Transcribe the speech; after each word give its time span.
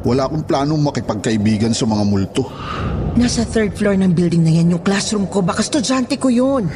Wala 0.00 0.24
akong 0.24 0.48
planong 0.48 0.80
makipagkaibigan 0.80 1.76
sa 1.76 1.84
mga 1.84 2.04
multo. 2.08 2.48
Nasa 3.20 3.44
third 3.44 3.76
floor 3.76 4.00
ng 4.00 4.16
building 4.16 4.40
na 4.40 4.52
yan 4.56 4.72
yung 4.72 4.80
classroom 4.80 5.28
ko. 5.28 5.44
Baka 5.44 5.60
estudyante 5.60 6.16
ko 6.16 6.32
yun. 6.32 6.72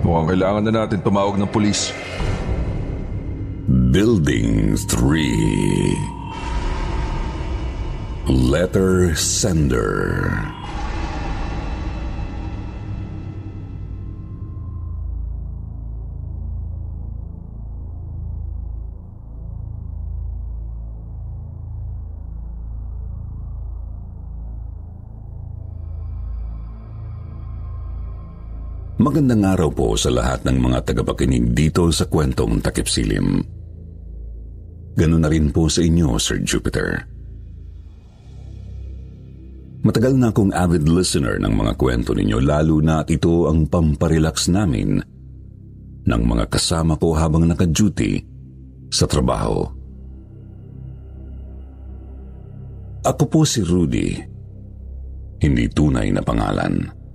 Mukhang 0.00 0.32
kailangan 0.32 0.62
na 0.64 0.72
natin 0.84 1.04
tumawag 1.04 1.36
ng 1.36 1.50
pulis. 1.52 1.92
Building 3.66 4.78
3 4.88 6.16
Letter 8.30 9.12
Sender 9.14 10.55
Magandang 29.06 29.46
araw 29.46 29.70
po 29.70 29.94
sa 29.94 30.10
lahat 30.10 30.42
ng 30.50 30.58
mga 30.58 30.82
tagapakinig 30.82 31.54
dito 31.54 31.86
sa 31.94 32.10
kwentong 32.10 32.58
Takip 32.58 32.90
Silim. 32.90 33.38
Ganun 34.98 35.22
na 35.22 35.30
rin 35.30 35.54
po 35.54 35.70
sa 35.70 35.78
inyo, 35.78 36.18
Sir 36.18 36.42
Jupiter. 36.42 37.06
Matagal 39.86 40.18
na 40.18 40.34
akong 40.34 40.50
avid 40.50 40.90
listener 40.90 41.38
ng 41.38 41.54
mga 41.54 41.78
kwento 41.78 42.18
ninyo 42.18 42.42
lalo 42.42 42.82
na 42.82 43.06
at 43.06 43.08
ito 43.14 43.46
ang 43.46 43.70
pamparelax 43.70 44.50
namin 44.50 44.98
ng 46.02 46.22
mga 46.26 46.50
kasama 46.50 46.98
ko 46.98 47.14
habang 47.14 47.46
naka-duty 47.46 48.26
sa 48.90 49.06
trabaho. 49.06 49.70
Ako 53.06 53.22
po 53.30 53.46
si 53.46 53.62
Rudy, 53.62 54.18
hindi 55.38 55.70
tunay 55.70 56.10
na 56.10 56.26
pangalan. 56.26 57.05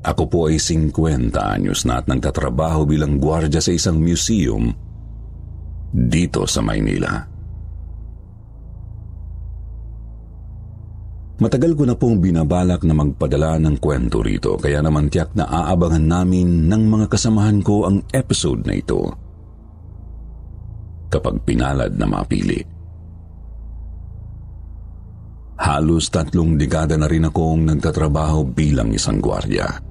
Ako 0.00 0.32
po 0.32 0.48
ay 0.48 0.56
50 0.56 0.96
anyos 1.36 1.84
na 1.84 2.00
at 2.00 2.08
nagtatrabaho 2.08 2.88
bilang 2.88 3.20
gwardya 3.20 3.60
sa 3.60 3.68
isang 3.68 4.00
museum 4.00 4.72
dito 5.92 6.48
sa 6.48 6.64
Maynila. 6.64 7.28
Matagal 11.40 11.72
ko 11.72 11.88
na 11.88 11.96
pong 11.96 12.20
binabalak 12.20 12.84
na 12.84 12.92
magpadala 12.92 13.56
ng 13.60 13.80
kwento 13.80 14.20
rito 14.20 14.60
kaya 14.60 14.84
naman 14.84 15.08
tiyak 15.08 15.32
na 15.32 15.48
aabangan 15.48 16.04
namin 16.04 16.68
ng 16.68 16.82
mga 16.84 17.06
kasamahan 17.08 17.64
ko 17.64 17.88
ang 17.88 18.04
episode 18.12 18.64
na 18.68 18.76
ito 18.76 19.08
kapag 21.08 21.40
pinalad 21.44 21.96
na 21.96 22.04
mapili. 22.04 22.60
Halos 25.60 26.08
tatlong 26.08 26.56
dekada 26.56 26.96
na 26.96 27.04
rin 27.04 27.28
akong 27.28 27.68
nagtatrabaho 27.68 28.48
bilang 28.48 28.92
isang 28.92 29.20
gwardya. 29.20 29.89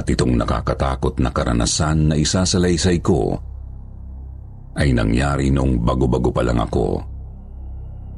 At 0.00 0.08
itong 0.08 0.32
nakakatakot 0.32 1.20
na 1.20 1.28
karanasan 1.28 2.08
na 2.08 2.16
isasalaysay 2.16 3.04
ko 3.04 3.36
ay 4.80 4.96
nangyari 4.96 5.52
nung 5.52 5.84
bago-bago 5.84 6.32
pa 6.32 6.40
lang 6.40 6.56
ako 6.56 7.04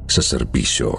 sa 0.07 0.23
serbisyo. 0.23 0.95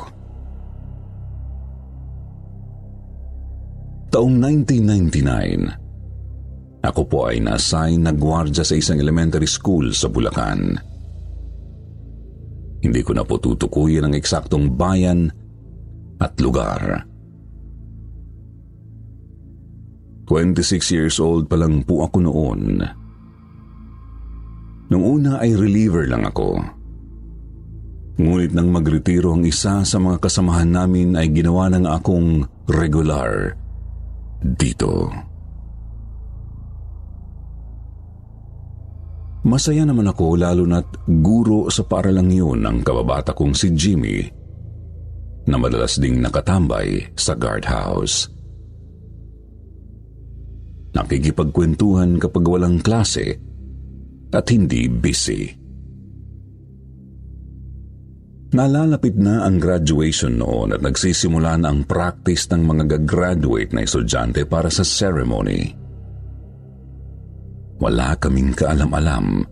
Taong 4.12 4.36
1999, 4.36 6.84
ako 6.84 7.00
po 7.08 7.32
ay 7.32 7.40
na-assign 7.40 8.04
na 8.04 8.12
gwardya 8.12 8.60
sa 8.60 8.76
isang 8.76 9.00
elementary 9.00 9.48
school 9.48 9.88
sa 9.96 10.12
Bulacan. 10.12 10.76
Hindi 12.84 13.00
ko 13.00 13.16
na 13.16 13.24
po 13.24 13.40
tutukuyin 13.40 14.04
ang 14.04 14.12
eksaktong 14.12 14.76
bayan 14.76 15.32
at 16.20 16.36
lugar. 16.44 17.08
26 20.26 20.94
years 20.94 21.16
old 21.20 21.48
pa 21.48 21.56
lang 21.60 21.84
po 21.84 22.04
ako 22.04 22.16
noon. 22.24 22.80
Nung 24.88 25.04
una 25.04 25.40
ay 25.40 25.56
reliever 25.56 26.08
lang 26.08 26.24
ako. 26.28 26.60
Ngunit 28.14 28.54
nang 28.54 28.70
magretiro 28.70 29.34
ang 29.34 29.42
isa 29.42 29.82
sa 29.82 29.98
mga 29.98 30.22
kasamahan 30.22 30.70
namin 30.70 31.18
ay 31.18 31.34
ginawa 31.34 31.66
ng 31.72 31.84
akong 31.88 32.46
regular 32.70 33.58
dito. 34.44 35.10
Masaya 39.44 39.84
naman 39.84 40.08
ako 40.08 40.40
lalo 40.40 40.64
na't 40.64 41.04
guro 41.20 41.68
sa 41.68 41.84
paaralang 41.84 42.32
yun 42.32 42.64
ang 42.64 42.80
kababata 42.80 43.36
kong 43.36 43.52
si 43.52 43.76
Jimmy 43.76 44.24
na 45.44 45.60
madalas 45.60 46.00
ding 46.00 46.24
nakatambay 46.24 47.12
sa 47.12 47.36
guardhouse. 47.36 48.33
Nakikipagkwentuhan 50.94 52.22
kapag 52.22 52.44
walang 52.47 52.78
klase 52.78 53.38
at 54.31 54.47
hindi 54.50 54.87
busy. 54.87 55.65
Nalalapit 58.55 59.19
na 59.19 59.43
ang 59.43 59.59
graduation 59.59 60.38
noon 60.38 60.71
at 60.71 60.78
nagsisimula 60.78 61.59
na 61.59 61.75
ang 61.75 61.82
practice 61.82 62.47
ng 62.55 62.62
mga 62.62 62.84
gagraduate 62.94 63.75
na 63.75 63.82
estudyante 63.82 64.47
para 64.47 64.71
sa 64.71 64.87
ceremony. 64.87 65.75
Wala 67.82 68.15
kaming 68.15 68.55
kaalam-alam 68.55 69.43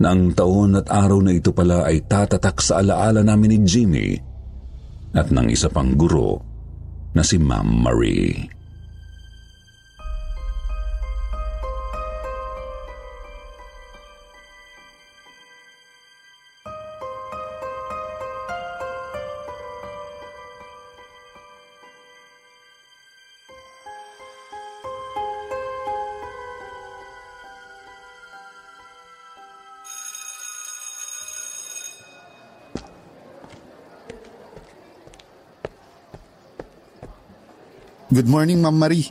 na 0.00 0.08
ang 0.08 0.32
taon 0.32 0.80
at 0.80 0.88
araw 0.88 1.20
na 1.20 1.36
ito 1.36 1.52
pala 1.52 1.84
ay 1.84 2.08
tatatak 2.08 2.64
sa 2.64 2.80
alaala 2.80 3.20
namin 3.20 3.54
ni 3.54 3.58
Jimmy 3.68 4.08
at 5.12 5.28
ng 5.28 5.52
isa 5.52 5.68
pang 5.68 5.92
guro 5.92 6.40
na 7.12 7.20
si 7.20 7.36
Ma'am 7.36 7.68
Marie. 7.68 8.61
Good 38.12 38.28
morning, 38.28 38.60
Ma'am 38.60 38.76
Marie. 38.76 39.08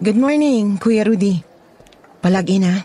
Good 0.00 0.16
morning, 0.16 0.80
Kuya 0.80 1.04
Rudy. 1.04 1.36
Palagi 2.24 2.56
na. 2.64 2.80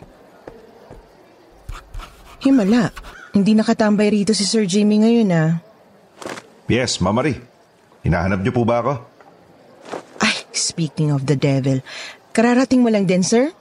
Himala, 2.43 2.91
hindi 3.31 3.55
nakatambay 3.55 4.11
rito 4.11 4.35
si 4.35 4.43
Sir 4.43 4.67
Jimmy 4.67 4.99
ngayon 4.99 5.31
ah. 5.31 5.63
Yes, 6.67 6.99
Mama 6.99 7.23
Marie. 7.23 7.39
Hinahanap 8.03 8.43
niyo 8.43 8.51
po 8.51 8.67
ba 8.67 8.83
ako? 8.83 8.93
Ay, 10.19 10.35
speaking 10.51 11.15
of 11.15 11.23
the 11.31 11.39
devil, 11.39 11.79
kararating 12.35 12.83
mo 12.83 12.91
lang 12.91 13.07
din, 13.07 13.23
sir? 13.23 13.55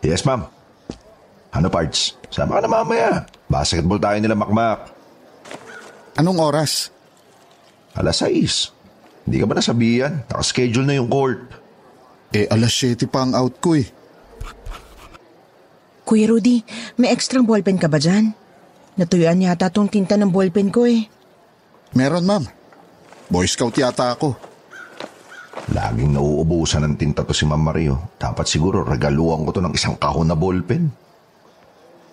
Yes, 0.00 0.24
ma'am. 0.24 0.48
Ano 1.52 1.68
parts? 1.68 2.16
Sama 2.32 2.56
ka 2.56 2.60
na 2.64 2.72
mamaya. 2.72 3.28
Basketball 3.44 4.00
tayo 4.00 4.16
nila 4.24 4.32
makmak. 4.32 4.88
Anong 6.16 6.40
oras? 6.40 6.88
Alas 7.92 8.24
6. 8.24 8.83
Hindi 9.24 9.36
ka 9.40 9.46
ba 9.48 9.56
nasabihan? 9.56 10.12
Nakaschedule 10.28 10.86
na 10.88 10.96
yung 11.00 11.08
court. 11.08 11.40
Eh, 12.34 12.44
alas 12.50 12.76
7 12.76 13.08
pa 13.08 13.24
ang 13.24 13.32
out 13.32 13.56
ko 13.62 13.78
eh. 13.78 13.86
Kuya 16.04 16.28
Rudy, 16.28 16.60
may 17.00 17.08
extra 17.08 17.40
ballpen 17.40 17.80
ka 17.80 17.88
ba 17.88 17.96
dyan? 17.96 18.36
Natuyuan 19.00 19.40
yata 19.40 19.72
tong 19.72 19.88
tinta 19.88 20.20
ng 20.20 20.28
ballpen 20.28 20.68
ko 20.68 20.84
eh. 20.84 21.08
Meron, 21.96 22.28
ma'am. 22.28 22.44
Boy 23.32 23.48
Scout 23.48 23.72
yata 23.80 24.12
ako. 24.12 24.36
Lagi 25.72 26.04
Laging 26.04 26.12
nauubusan 26.12 26.84
ng 26.84 26.94
tinta 27.00 27.24
to 27.24 27.32
si 27.32 27.48
Ma'am 27.48 27.64
Mario. 27.64 28.12
Dapat 28.20 28.44
siguro 28.44 28.84
regaluhan 28.84 29.48
ko 29.48 29.50
to 29.56 29.64
ng 29.64 29.72
isang 29.72 29.96
kahon 29.96 30.28
na 30.28 30.36
ballpen. 30.36 30.92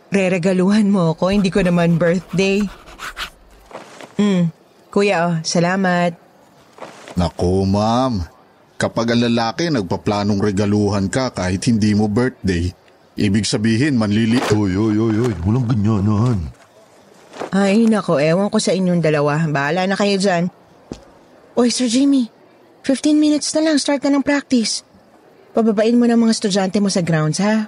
Reregaluhan 0.07 0.87
mo 0.87 1.11
ako, 1.11 1.35
hindi 1.35 1.51
ko 1.51 1.59
naman 1.59 1.99
birthday. 1.99 2.63
Hmm, 4.15 4.51
kuya 4.87 5.17
oh, 5.27 5.35
salamat. 5.43 6.15
Nako 7.19 7.67
ma'am, 7.67 8.23
kapag 8.79 9.13
ang 9.13 9.21
lalaki 9.27 9.67
nagpaplanong 9.69 10.39
regaluhan 10.39 11.11
ka 11.11 11.31
kahit 11.31 11.63
hindi 11.67 11.91
mo 11.93 12.07
birthday, 12.07 12.71
ibig 13.19 13.45
sabihin 13.45 13.99
manlili... 13.99 14.39
Uy, 14.55 14.73
uy, 14.73 14.95
uy, 14.95 15.15
uy. 15.27 15.33
Walang 15.43 15.67
ganyanan. 15.67 16.39
Ay, 17.51 17.83
nako, 17.89 18.21
ewan 18.21 18.47
ko 18.47 18.63
sa 18.63 18.71
inyong 18.71 19.03
dalawa. 19.03 19.43
Bahala 19.49 19.83
na 19.83 19.99
kayo 19.99 20.15
dyan. 20.15 20.47
Oy, 21.59 21.67
Sir 21.67 21.91
Jimmy. 21.91 22.31
15 22.87 23.13
minutes 23.19 23.51
na 23.53 23.61
lang, 23.67 23.77
start 23.77 24.01
na 24.07 24.17
ng 24.17 24.25
practice. 24.25 24.87
Pababain 25.51 25.99
mo 25.99 26.07
ng 26.07 26.15
mga 26.15 26.31
estudyante 26.31 26.79
mo 26.79 26.87
sa 26.87 27.03
grounds, 27.03 27.43
ha? 27.43 27.67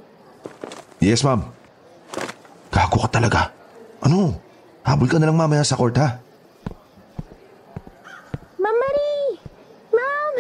Yes, 1.03 1.21
ma'am. 1.21 1.43
Gago 2.71 2.97
ka 3.05 3.19
talaga. 3.19 3.51
Ano? 3.99 4.39
Habol 4.87 5.11
ka 5.11 5.19
na 5.19 5.27
lang 5.27 5.37
mamaya 5.37 5.67
sa 5.67 5.75
court, 5.75 5.99
ha? 5.99 6.17
Ma'am 8.55 8.75
Marie! 8.79 9.35
Ma'am! 9.91 10.33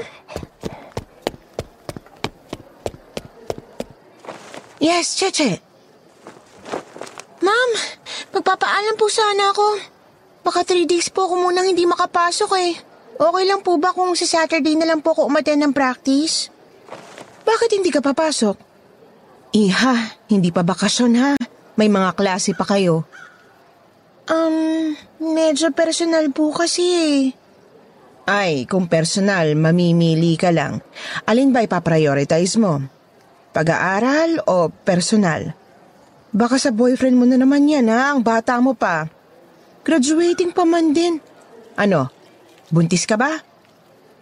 Yes, 4.83 5.15
Cheche. 5.15 5.63
Ma'am, 7.39 7.71
magpapaalam 8.35 8.99
po 8.99 9.07
sana 9.07 9.55
ako. 9.55 9.79
Baka 10.43 10.67
three 10.67 10.83
days 10.83 11.07
po 11.07 11.31
ako 11.31 11.47
munang 11.47 11.71
hindi 11.71 11.87
makapasok 11.87 12.51
eh. 12.59 12.75
Okay 13.15 13.43
lang 13.47 13.63
po 13.63 13.79
ba 13.79 13.95
kung 13.95 14.11
sa 14.11 14.27
Saturday 14.27 14.75
na 14.75 14.83
lang 14.83 14.99
po 14.99 15.15
ako 15.15 15.31
umaten 15.31 15.63
ng 15.63 15.71
practice? 15.71 16.51
Bakit 17.47 17.79
hindi 17.79 17.95
ka 17.95 18.03
papasok? 18.03 18.59
Iha, 19.55 20.19
hindi 20.27 20.51
pa 20.51 20.67
bakasyon 20.67 21.13
ha. 21.15 21.31
May 21.79 21.87
mga 21.87 22.19
klase 22.19 22.51
pa 22.51 22.67
kayo. 22.67 23.07
Um, 24.27 24.99
medyo 25.23 25.71
personal 25.71 26.27
po 26.35 26.51
kasi 26.51 26.83
eh. 26.83 27.19
Ay, 28.27 28.67
kung 28.67 28.91
personal, 28.91 29.55
mamimili 29.55 30.35
ka 30.35 30.51
lang. 30.51 30.83
Alin 31.23 31.55
ba 31.55 31.63
ipaprioritize 31.63 32.59
mo? 32.59 33.02
Pag-aaral 33.53 34.41
o 34.49 34.73
personal? 34.73 35.53
Baka 36.33 36.57
sa 36.57 36.73
boyfriend 36.73 37.13
mo 37.13 37.29
na 37.29 37.37
naman 37.37 37.69
yan 37.69 37.85
ha, 37.93 38.09
ang 38.09 38.25
bata 38.25 38.57
mo 38.57 38.73
pa. 38.73 39.05
Graduating 39.85 40.49
pa 40.49 40.65
man 40.65 40.89
din. 40.89 41.21
Ano, 41.77 42.09
buntis 42.73 43.05
ka 43.05 43.13
ba? 43.13 43.37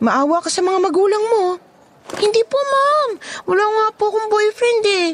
Maawa 0.03 0.43
ka 0.43 0.51
sa 0.51 0.59
mga 0.59 0.83
magulang 0.83 1.23
mo. 1.31 1.55
Hindi 2.19 2.43
po, 2.43 2.59
ma'am. 2.59 3.09
Wala 3.47 3.63
nga 3.63 3.85
po 3.95 4.11
akong 4.11 4.27
boyfriend 4.27 4.83
eh. 4.89 5.07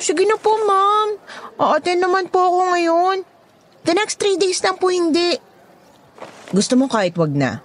Sige 0.00 0.24
na 0.24 0.40
po, 0.40 0.56
ma'am. 0.56 1.20
Aaten 1.60 2.00
naman 2.00 2.32
po 2.32 2.40
ako 2.40 2.72
ngayon. 2.72 3.16
The 3.84 3.92
next 3.92 4.16
three 4.16 4.40
days 4.40 4.64
lang 4.64 4.80
po 4.80 4.88
hindi. 4.88 5.36
Gusto 6.54 6.80
mo 6.80 6.88
kahit 6.88 7.12
wag 7.20 7.36
na? 7.36 7.60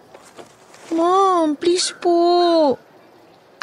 Ma'am, 0.91 1.55
please 1.55 1.95
po. 1.95 2.75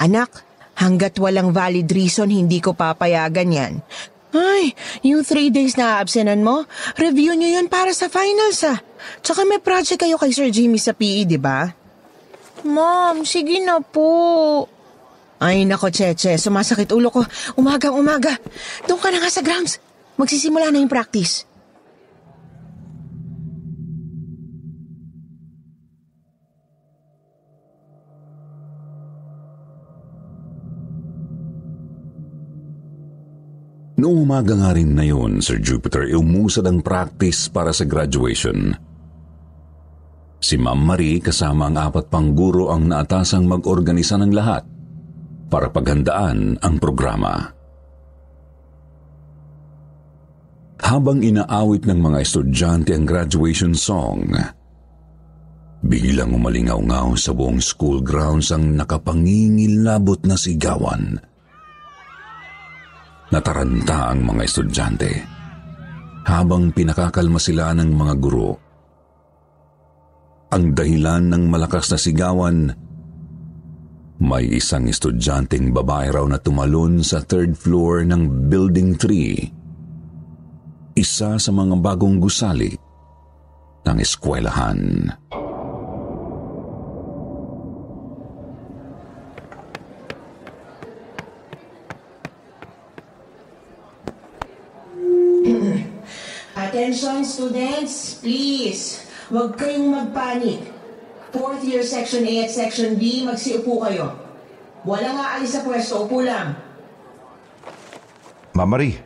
Anak, 0.00 0.40
hanggat 0.80 1.20
walang 1.20 1.52
valid 1.52 1.86
reason, 1.92 2.32
hindi 2.32 2.58
ko 2.58 2.72
papayagan 2.72 3.52
yan. 3.52 3.74
Ay, 4.30 4.72
yung 5.04 5.26
three 5.26 5.50
days 5.52 5.74
na 5.76 6.00
absenan 6.00 6.40
mo, 6.40 6.64
review 6.96 7.34
nyo 7.34 7.50
yun 7.60 7.66
para 7.68 7.90
sa 7.92 8.08
finals 8.08 8.62
ah. 8.64 8.78
Tsaka 9.20 9.44
may 9.44 9.60
project 9.60 10.00
kayo 10.00 10.16
kay 10.16 10.32
Sir 10.32 10.48
Jimmy 10.48 10.78
sa 10.78 10.94
PE, 10.94 11.26
di 11.26 11.36
ba? 11.36 11.66
Ma'am, 12.62 13.26
sige 13.26 13.58
na 13.60 13.82
po. 13.82 14.64
Ay 15.40 15.64
nako, 15.64 15.88
Cheche, 15.88 16.36
sumasakit 16.36 16.92
ulo 16.92 17.08
ko. 17.08 17.24
Umagang 17.56 17.96
umaga. 17.96 18.36
Doon 18.84 19.00
ka 19.00 19.08
na 19.08 19.24
nga 19.24 19.32
sa 19.32 19.40
grounds. 19.40 19.80
Magsisimula 20.20 20.68
na 20.68 20.84
yung 20.84 20.92
practice. 20.92 21.48
Noong 34.00 34.24
umaga 34.24 34.56
nga 34.56 34.72
rin 34.72 34.96
na 34.96 35.04
yun, 35.04 35.44
Sir 35.44 35.60
Jupiter, 35.60 36.08
umusad 36.16 36.64
ang 36.64 36.80
practice 36.80 37.52
para 37.52 37.68
sa 37.68 37.84
graduation. 37.84 38.72
Si 40.40 40.56
Ma'am 40.56 40.80
Marie 40.80 41.20
kasama 41.20 41.68
ang 41.68 41.76
apat 41.76 42.08
pang 42.08 42.32
guro 42.32 42.72
ang 42.72 42.88
naatasang 42.88 43.44
mag-organisa 43.44 44.16
ng 44.16 44.32
lahat 44.32 44.64
para 45.52 45.68
paghandaan 45.68 46.56
ang 46.64 46.74
programa. 46.80 47.52
Habang 50.80 51.20
inaawit 51.20 51.84
ng 51.84 52.00
mga 52.00 52.18
estudyante 52.24 52.96
ang 52.96 53.04
graduation 53.04 53.76
song, 53.76 54.32
biglang 55.84 56.32
umalingaw-ngaw 56.32 57.20
sa 57.20 57.36
buong 57.36 57.60
school 57.60 58.00
grounds 58.00 58.48
ang 58.48 58.80
nakapangingilabot 58.80 60.24
na 60.24 60.40
sigawan. 60.40 61.20
Nataranta 63.30 64.10
ang 64.10 64.26
mga 64.26 64.42
estudyante 64.42 65.10
habang 66.26 66.74
pinakakalma 66.74 67.38
sila 67.38 67.70
ng 67.78 67.90
mga 67.94 68.14
guro. 68.18 68.58
Ang 70.50 70.74
dahilan 70.74 71.30
ng 71.30 71.46
malakas 71.46 71.94
na 71.94 71.98
sigawan, 71.98 72.74
may 74.20 74.44
isang 74.50 74.90
estudyanteng 74.90 75.70
babae 75.70 76.10
raw 76.10 76.26
na 76.26 76.42
tumalon 76.42 77.06
sa 77.06 77.22
third 77.22 77.54
floor 77.54 78.02
ng 78.04 78.50
Building 78.50 78.98
3. 78.98 80.98
Isa 80.98 81.38
sa 81.38 81.50
mga 81.54 81.78
bagong 81.78 82.18
gusali 82.18 82.74
ng 83.86 83.98
eskwelahan. 84.02 85.06
Attention 96.90 97.22
students, 97.22 98.18
please. 98.18 99.06
Huwag 99.30 99.54
kayong 99.54 99.94
magpanik. 99.94 100.58
Fourth 101.30 101.62
year 101.62 101.86
section 101.86 102.26
A 102.26 102.42
at 102.42 102.50
section 102.50 102.98
B, 102.98 103.22
magsiupo 103.22 103.78
kayo. 103.86 104.18
Walang 104.82 105.14
aalis 105.14 105.54
sa 105.54 105.62
pwesto, 105.62 106.02
upo 106.02 106.18
lang. 106.18 106.58
Ma'am 108.58 108.66
Marie, 108.66 108.98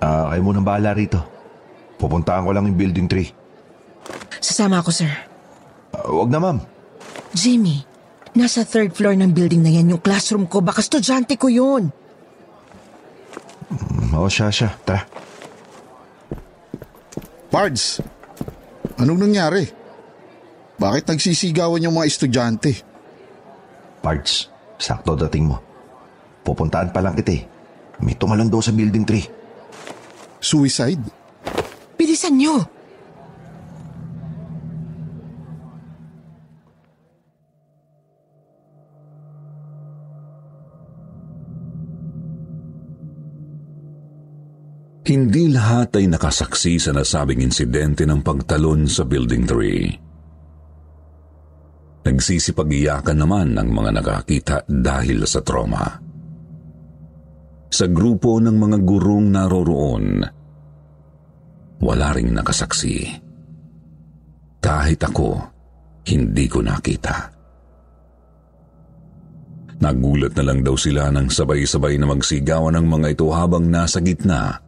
ah, 0.00 0.32
kayo 0.32 0.40
munang 0.48 0.64
bahala 0.64 0.96
rito. 0.96 1.20
Pupuntaan 2.00 2.48
ko 2.48 2.56
lang 2.56 2.72
yung 2.72 2.78
building 2.80 3.04
3. 3.04 4.40
Sasama 4.40 4.80
ako, 4.80 4.96
sir. 4.96 5.12
Ah, 5.92 6.08
wag 6.08 6.32
na 6.32 6.40
ma'am. 6.40 6.64
Jimmy, 7.36 7.84
nasa 8.32 8.64
third 8.64 8.96
floor 8.96 9.12
ng 9.12 9.36
building 9.36 9.60
na 9.60 9.76
yan 9.76 9.92
yung 9.92 10.00
classroom 10.00 10.48
ko. 10.48 10.64
Baka 10.64 10.80
estudyante 10.80 11.36
ko 11.36 11.52
yun. 11.52 11.92
Mm, 13.68 14.24
Oo, 14.24 14.32
siya, 14.32 14.48
siya. 14.48 14.72
Tara. 14.88 15.25
Pards, 17.56 18.04
anong 19.00 19.16
nangyari? 19.16 19.64
Bakit 20.76 21.08
nagsisigawan 21.08 21.80
yung 21.80 21.96
mga 21.96 22.04
estudyante? 22.12 22.84
Parts, 24.04 24.52
sakto 24.76 25.16
dating 25.16 25.48
mo. 25.48 25.64
Pupuntaan 26.44 26.92
pa 26.92 27.00
lang 27.00 27.16
kita 27.16 27.32
eh. 27.32 27.48
May 28.04 28.12
tumalon 28.12 28.52
daw 28.52 28.60
sa 28.60 28.76
building 28.76 29.08
3. 29.08 30.36
Suicide? 30.36 31.00
Bilisan 31.96 32.36
nyo! 32.36 32.75
Ay 45.96 46.12
nakasaksi 46.12 46.76
sa 46.76 46.92
nasabing 46.92 47.40
insidente 47.40 48.04
ng 48.04 48.20
pagtalon 48.20 48.84
sa 48.84 49.08
Building 49.08 49.48
3. 49.48 52.04
Nagsisipag-iyakan 52.04 53.18
naman 53.18 53.56
ang 53.56 53.72
mga 53.72 53.90
nakakita 53.98 54.56
dahil 54.68 55.24
sa 55.24 55.40
trauma. 55.40 55.88
Sa 57.72 57.88
grupo 57.88 58.38
ng 58.38 58.54
mga 58.54 58.78
gurong 58.84 59.26
naroroon, 59.32 60.06
wala 61.82 62.08
ring 62.14 62.30
nakasaksi. 62.30 63.10
Kahit 64.62 65.02
ako, 65.02 65.40
hindi 66.06 66.46
ko 66.46 66.62
nakita. 66.62 67.34
Nagulat 69.76 70.32
na 70.36 70.44
lang 70.44 70.64
daw 70.64 70.76
sila 70.76 71.12
nang 71.12 71.28
sabay-sabay 71.28 72.00
na 72.00 72.08
magsigawan 72.08 72.80
ng 72.80 72.86
mga 72.86 73.08
ito 73.12 73.28
habang 73.28 73.68
nasa 73.68 74.00
gitna 74.00 74.65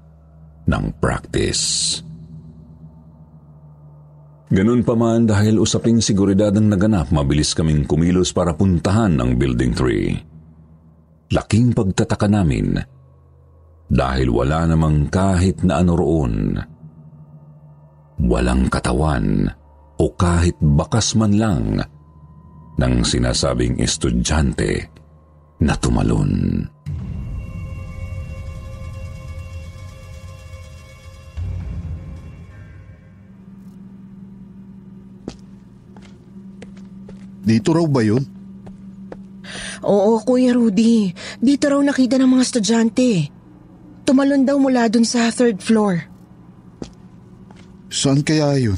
ng 0.68 0.84
practice. 1.00 1.98
Ganun 4.48 4.80
pa 4.80 4.96
man 4.96 5.28
dahil 5.28 5.60
usaping 5.60 6.00
seguridad 6.00 6.52
ang 6.52 6.72
naganap, 6.72 7.12
mabilis 7.12 7.52
kaming 7.52 7.84
kumilos 7.84 8.32
para 8.32 8.56
puntahan 8.56 9.20
ang 9.20 9.36
Building 9.36 9.72
3. 9.76 10.28
laking 11.28 11.76
pagtataka 11.76 12.24
namin 12.28 12.80
dahil 13.88 14.28
wala 14.32 14.68
namang 14.68 15.08
kahit 15.08 15.64
na 15.64 15.80
ano 15.80 15.92
roon. 15.96 16.34
Walang 18.18 18.68
katawan 18.68 19.48
o 19.96 20.04
kahit 20.16 20.56
bakas 20.60 21.16
man 21.16 21.32
lang 21.38 21.64
ng 22.78 22.94
sinasabing 23.04 23.80
estudyante 23.80 24.92
na 25.64 25.74
tumalon. 25.78 26.64
Dito 37.48 37.72
raw 37.72 37.88
ba 37.88 38.04
yun? 38.04 38.20
Oo, 39.80 40.20
Kuya 40.20 40.52
Rudy. 40.52 41.08
Dito 41.40 41.72
raw 41.72 41.80
nakita 41.80 42.20
ng 42.20 42.28
mga 42.28 42.44
estudyante. 42.44 43.32
Tumalon 44.04 44.44
daw 44.44 44.60
mula 44.60 44.92
dun 44.92 45.08
sa 45.08 45.32
third 45.32 45.64
floor. 45.64 46.04
Saan 47.88 48.20
kaya 48.20 48.60
yun? 48.60 48.76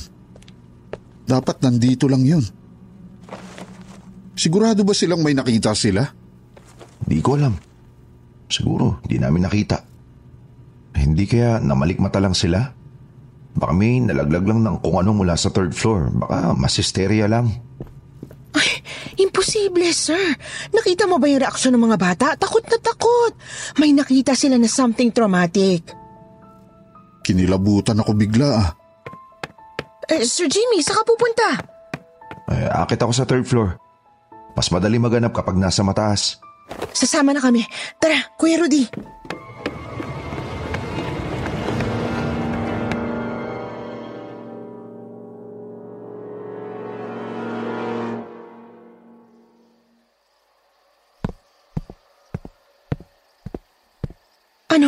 Dapat 1.26 1.66
nandito 1.66 2.06
lang 2.06 2.22
yun. 2.22 2.42
Sigurado 4.38 4.86
ba 4.86 4.94
silang 4.94 5.26
may 5.26 5.34
nakita 5.34 5.74
sila? 5.74 6.06
Di 7.02 7.18
ko 7.18 7.34
alam. 7.34 7.58
Siguro, 8.46 9.02
hindi 9.02 9.18
namin 9.18 9.50
nakita. 9.50 9.78
Hindi 10.94 11.26
kaya 11.26 11.58
namalikmata 11.58 12.22
lang 12.22 12.34
sila? 12.38 12.70
Baka 13.50 13.72
may 13.74 13.98
nalaglag 13.98 14.46
lang 14.46 14.62
ng 14.62 14.78
kung 14.78 15.02
ano 15.02 15.10
mula 15.10 15.34
sa 15.34 15.50
third 15.50 15.74
floor. 15.74 16.10
Baka 16.14 16.54
masisteria 16.54 17.26
lang. 17.26 17.50
Ay, 18.50 18.70
imposible, 19.22 19.86
sir. 19.94 20.18
Nakita 20.74 21.06
mo 21.06 21.22
ba 21.22 21.30
yung 21.30 21.42
reaksyon 21.42 21.74
ng 21.78 21.84
mga 21.86 21.98
bata? 21.98 22.26
Takot 22.34 22.66
na 22.66 22.78
takot. 22.82 23.32
May 23.78 23.94
nakita 23.94 24.34
sila 24.34 24.58
na 24.58 24.66
something 24.66 25.14
traumatic. 25.14 25.94
Kinilabutan 27.22 28.00
ako 28.02 28.10
bigla 28.16 28.48
ah. 28.58 28.68
Eh, 30.10 30.26
Sir 30.26 30.50
Jimmy, 30.50 30.82
saka 30.82 31.06
pupunta? 31.06 31.46
Eh, 32.50 32.66
akit 32.66 32.98
ako 32.98 33.12
sa 33.14 33.22
third 33.22 33.46
floor. 33.46 33.78
Mas 34.58 34.74
madali 34.74 34.98
maganap 34.98 35.30
kapag 35.30 35.54
nasa 35.54 35.86
mataas. 35.86 36.42
Sasama 36.90 37.30
na 37.30 37.38
kami. 37.38 37.62
Tara, 38.02 38.18
Kuya 38.34 38.58
Rudy. 38.58 38.90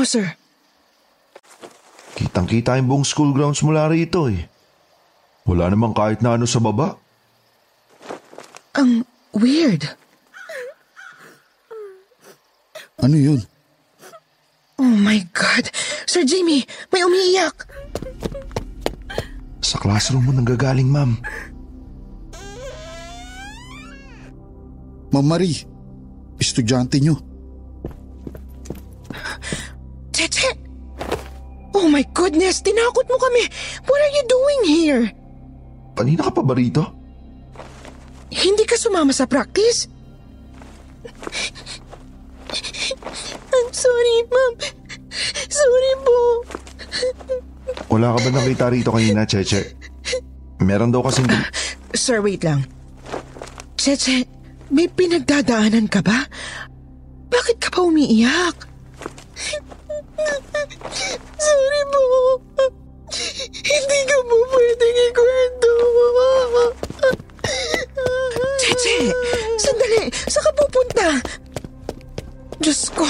Sir? 0.05 0.37
Kitang-kita 2.19 2.77
yung 2.79 2.89
buong 2.89 3.07
school 3.09 3.33
grounds 3.33 3.65
mula 3.65 3.89
rito 3.89 4.29
eh. 4.29 4.47
Wala 5.49 5.73
namang 5.73 5.97
kahit 5.97 6.23
na 6.23 6.39
ano 6.39 6.47
sa 6.47 6.63
baba. 6.63 6.95
Ang 8.79 9.03
weird. 9.35 9.89
Ano 13.03 13.17
yun? 13.19 13.43
Oh 14.79 14.95
my 15.03 15.19
God. 15.35 15.67
Sir 16.07 16.23
Jimmy, 16.23 16.63
may 16.95 17.03
umiiyak. 17.03 17.67
Sa 19.63 19.79
classroom 19.83 20.29
mo 20.29 20.33
nanggagaling, 20.35 20.87
ma'am. 20.87 21.19
Ma'am 25.13 25.27
Marie, 25.27 25.67
estudyante 26.39 27.03
nyo. 27.03 27.32
Oh 31.73 31.89
my 31.89 32.05
goodness, 32.13 32.61
tinakot 32.61 33.09
mo 33.09 33.17
kami. 33.17 33.45
What 33.89 34.01
are 34.01 34.13
you 34.13 34.25
doing 34.29 34.61
here? 34.69 35.05
Kanina 35.97 36.29
ka 36.29 36.33
pa 36.33 36.43
ba 36.45 36.53
rito? 36.57 36.85
Hindi 38.33 38.65
ka 38.65 38.77
sumama 38.81 39.13
sa 39.13 39.29
practice? 39.29 39.89
I'm 43.53 43.71
sorry, 43.73 44.17
ma'am. 44.29 44.53
Sorry 45.49 45.93
po. 46.01 46.19
Wala 47.93 48.17
ka 48.17 48.19
ba 48.25 48.29
nakita 48.33 48.73
rito 48.73 48.89
kanina, 48.93 49.29
Cheche? 49.29 49.77
Meron 50.65 50.93
daw 50.93 51.05
kasing... 51.05 51.29
Sir, 51.93 52.25
wait 52.25 52.41
lang. 52.41 52.65
Cheche, 53.77 54.25
may 54.73 54.89
pinagdadaanan 54.89 55.93
ka 55.93 56.01
ba? 56.01 56.25
Bakit 57.29 57.57
ka 57.61 57.69
pa 57.69 57.85
umiiyak? 57.85 58.72
Sorry 61.37 61.83
po. 61.91 62.03
Hindi 63.53 63.99
ka 64.09 64.17
po 64.25 64.37
pwedeng 64.53 64.99
ikwento. 65.11 65.73
Cheche, 68.63 68.97
sandali. 69.61 70.03
Saan 70.31 70.45
ka 70.47 70.53
pupunta? 70.57 71.07
Diyos 72.63 72.89
ko, 72.95 73.05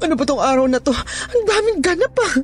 ano 0.00 0.14
ba 0.16 0.24
tong 0.24 0.40
araw 0.40 0.64
na 0.64 0.80
to? 0.80 0.92
Ang 1.32 1.42
daming 1.44 1.80
ganap 1.84 2.14
ah. 2.18 2.34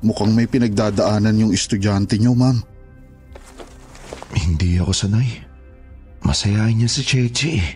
Mukhang 0.00 0.32
may 0.32 0.48
pinagdadaanan 0.48 1.36
yung 1.36 1.52
estudyante 1.52 2.16
nyo, 2.16 2.32
ma'am. 2.32 2.58
Hindi 4.32 4.80
ako 4.80 4.92
sanay. 4.96 5.28
Masayahin 6.24 6.82
niya 6.82 6.88
si 6.88 7.02
Cheche 7.04 7.50
eh. 7.60 7.68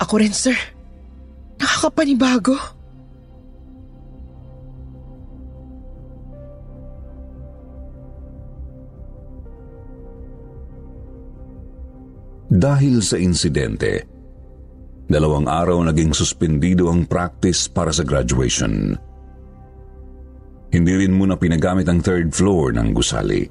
Ako 0.00 0.20
rin, 0.20 0.32
sir. 0.32 0.56
Nakakapanibago. 1.58 2.54
Dahil 12.48 13.04
sa 13.04 13.20
insidente, 13.20 14.08
dalawang 15.04 15.44
araw 15.46 15.84
naging 15.84 16.16
suspendido 16.16 16.88
ang 16.88 17.04
practice 17.04 17.68
para 17.68 17.92
sa 17.92 18.06
graduation. 18.06 18.96
Hindi 20.72 20.92
rin 21.04 21.12
muna 21.12 21.36
pinagamit 21.36 21.84
ang 21.92 22.00
third 22.00 22.32
floor 22.32 22.72
ng 22.72 22.88
gusali. 22.96 23.44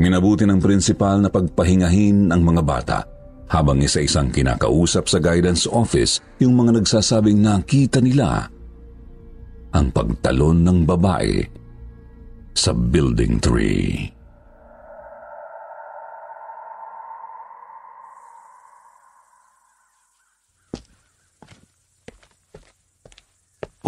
Minabuti 0.00 0.48
ng 0.48 0.58
prinsipal 0.58 1.22
na 1.22 1.30
pagpahingahin 1.30 2.32
ang 2.34 2.42
mga 2.42 2.62
bata 2.64 3.19
habang 3.50 3.82
isa-isang 3.82 4.30
kinakausap 4.30 5.10
sa 5.10 5.18
guidance 5.18 5.66
office 5.66 6.22
yung 6.38 6.54
mga 6.54 6.78
nagsasabing 6.78 7.42
nakita 7.42 7.98
nila 7.98 8.46
ang 9.74 9.90
pagtalon 9.90 10.62
ng 10.62 10.86
babae 10.86 11.42
sa 12.54 12.70
Building 12.70 13.42
3. 13.42 14.14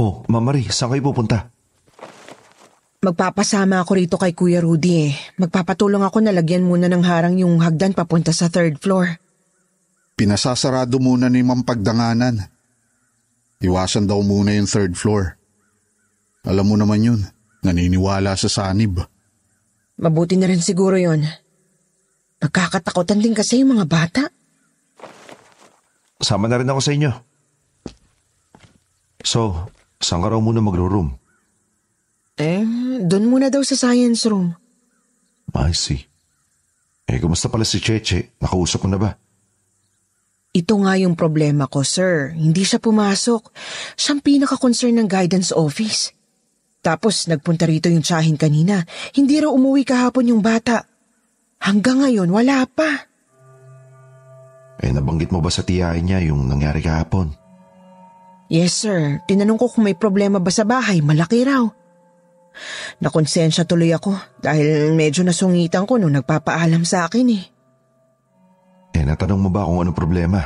Oh, 0.02 0.26
Ma'am 0.26 0.42
Marie, 0.42 0.66
saan 0.74 0.90
kayo 0.90 1.14
pupunta? 1.14 1.46
Magpapasama 3.02 3.82
ako 3.82 3.98
rito 3.98 4.14
kay 4.18 4.34
Kuya 4.34 4.62
Rudy 4.62 5.10
eh. 5.10 5.14
Magpapatulong 5.38 6.06
ako 6.06 6.22
na 6.22 6.30
lagyan 6.30 6.62
muna 6.62 6.86
ng 6.86 7.02
harang 7.02 7.34
yung 7.38 7.58
hagdan 7.58 7.94
papunta 7.94 8.30
sa 8.30 8.46
third 8.46 8.78
floor. 8.78 9.18
Pinasasarado 10.22 11.02
muna 11.02 11.26
ni 11.26 11.42
Ma'am 11.42 11.66
Pagdanganan. 11.66 12.38
Iwasan 13.58 14.06
daw 14.06 14.22
muna 14.22 14.54
yung 14.54 14.70
third 14.70 14.94
floor. 14.94 15.34
Alam 16.46 16.70
mo 16.70 16.76
naman 16.78 17.02
yun, 17.02 17.20
naniniwala 17.66 18.38
sa 18.38 18.46
sanib. 18.46 19.02
Mabuti 19.98 20.38
na 20.38 20.46
rin 20.46 20.62
siguro 20.62 20.94
yon. 20.94 21.26
Nagkakatakutan 22.38 23.18
din 23.18 23.34
kasi 23.34 23.66
yung 23.66 23.74
mga 23.74 23.86
bata. 23.90 24.22
Sama 26.22 26.46
na 26.46 26.62
rin 26.62 26.70
ako 26.70 26.78
sa 26.78 26.94
inyo. 26.94 27.10
So, 29.26 29.74
saan 29.98 30.22
ka 30.22 30.30
raw 30.30 30.38
muna 30.38 30.62
magro-room? 30.62 31.18
Eh, 32.38 32.62
doon 33.10 33.26
muna 33.26 33.50
daw 33.50 33.66
sa 33.66 33.74
science 33.74 34.22
room. 34.30 34.54
I 35.50 35.74
see. 35.74 36.06
Eh, 37.10 37.18
kumusta 37.18 37.50
pala 37.50 37.66
si 37.66 37.82
Cheche? 37.82 38.38
Nakausap 38.38 38.86
mo 38.86 38.94
na 38.94 39.02
ba? 39.02 39.10
Ito 40.52 40.84
nga 40.84 41.00
yung 41.00 41.16
problema 41.16 41.64
ko, 41.64 41.80
sir. 41.80 42.36
Hindi 42.36 42.68
siya 42.68 42.76
pumasok. 42.76 43.56
Siyang 43.96 44.20
pinaka-concern 44.20 45.00
ng 45.00 45.08
guidance 45.08 45.48
office. 45.48 46.12
Tapos 46.84 47.24
nagpunta 47.24 47.64
rito 47.64 47.88
yung 47.88 48.04
tsahin 48.04 48.36
kanina. 48.36 48.84
Hindi 49.16 49.40
raw 49.40 49.48
umuwi 49.48 49.88
kahapon 49.88 50.28
yung 50.28 50.44
bata. 50.44 50.84
Hanggang 51.62 52.04
ngayon, 52.04 52.28
wala 52.28 52.68
pa. 52.68 53.08
Eh, 54.82 54.92
nabanggit 54.92 55.32
mo 55.32 55.40
ba 55.40 55.48
sa 55.48 55.64
tiyahin 55.64 56.10
niya 56.10 56.20
yung 56.28 56.44
nangyari 56.50 56.82
kahapon? 56.82 57.32
Yes, 58.52 58.76
sir. 58.76 59.24
Tinanong 59.24 59.56
ko 59.56 59.72
kung 59.72 59.88
may 59.88 59.96
problema 59.96 60.36
ba 60.36 60.52
sa 60.52 60.68
bahay. 60.68 61.00
Malaki 61.00 61.48
raw. 61.48 61.64
Nakonsensya 63.00 63.64
tuloy 63.64 63.96
ako 63.96 64.12
dahil 64.44 64.92
medyo 64.92 65.24
nasungitan 65.24 65.88
ko 65.88 65.96
nung 65.96 66.12
nagpapaalam 66.12 66.84
sa 66.84 67.08
akin 67.08 67.28
eh. 67.32 67.44
Eh, 68.92 69.04
natanong 69.04 69.40
mo 69.40 69.50
ba 69.50 69.64
kung 69.64 69.80
anong 69.82 69.96
problema? 69.96 70.40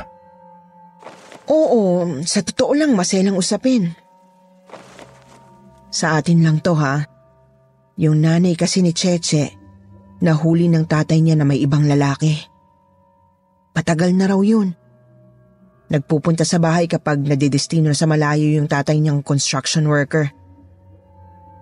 Oo, 1.47 2.07
sa 2.27 2.43
totoo 2.43 2.75
lang 2.75 2.91
maselang 2.95 3.39
usapin. 3.39 3.95
Sa 5.87 6.19
atin 6.19 6.43
lang 6.43 6.59
to 6.59 6.75
ha. 6.75 7.07
Yung 7.97 8.19
nanay 8.21 8.53
kasi 8.59 8.83
ni 8.83 8.91
Cheche, 8.91 9.55
nahuli 10.21 10.67
ng 10.67 10.85
tatay 10.85 11.23
niya 11.23 11.39
na 11.39 11.47
may 11.47 11.63
ibang 11.63 11.87
lalaki. 11.87 12.35
Patagal 13.73 14.11
na 14.13 14.27
raw 14.29 14.39
yun. 14.43 14.75
Nagpupunta 15.87 16.43
sa 16.43 16.59
bahay 16.59 16.85
kapag 16.91 17.23
nadidestino 17.23 17.87
na 17.87 17.97
sa 17.97 18.09
malayo 18.09 18.43
yung 18.43 18.67
tatay 18.67 18.99
niyang 18.99 19.23
construction 19.23 19.87
worker. 19.87 20.27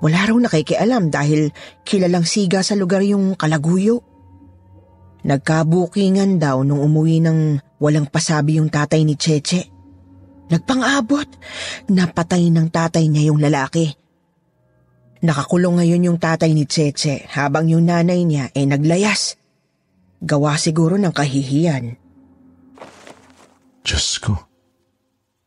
Wala 0.01 0.27
raw 0.27 0.37
nakikialam 0.37 1.13
dahil 1.13 1.53
kilalang 1.85 2.25
siga 2.25 2.65
sa 2.65 2.73
lugar 2.73 3.05
yung 3.05 3.37
kalaguyo. 3.37 4.01
Nagkabukingan 5.25 6.37
daw 6.37 6.61
nung 6.61 6.85
umuwi 6.85 7.17
ng 7.25 7.57
walang 7.81 8.05
pasabi 8.05 8.61
yung 8.61 8.69
tatay 8.69 9.01
ni 9.01 9.17
Cheche. 9.17 9.65
Nagpang-abot, 10.53 11.25
napatay 11.89 12.53
ng 12.53 12.69
tatay 12.69 13.09
niya 13.09 13.33
yung 13.33 13.41
lalaki. 13.41 13.89
Nakakulong 15.25 15.81
ngayon 15.81 16.05
yung 16.13 16.19
tatay 16.21 16.53
ni 16.53 16.69
Cheche 16.69 17.25
habang 17.33 17.65
yung 17.65 17.89
nanay 17.89 18.21
niya 18.21 18.53
ay 18.53 18.69
naglayas. 18.69 19.41
Gawa 20.21 20.61
siguro 20.61 21.01
ng 21.01 21.09
kahihiyan. 21.09 21.85
Diyos 23.81 24.21
ko. 24.21 24.37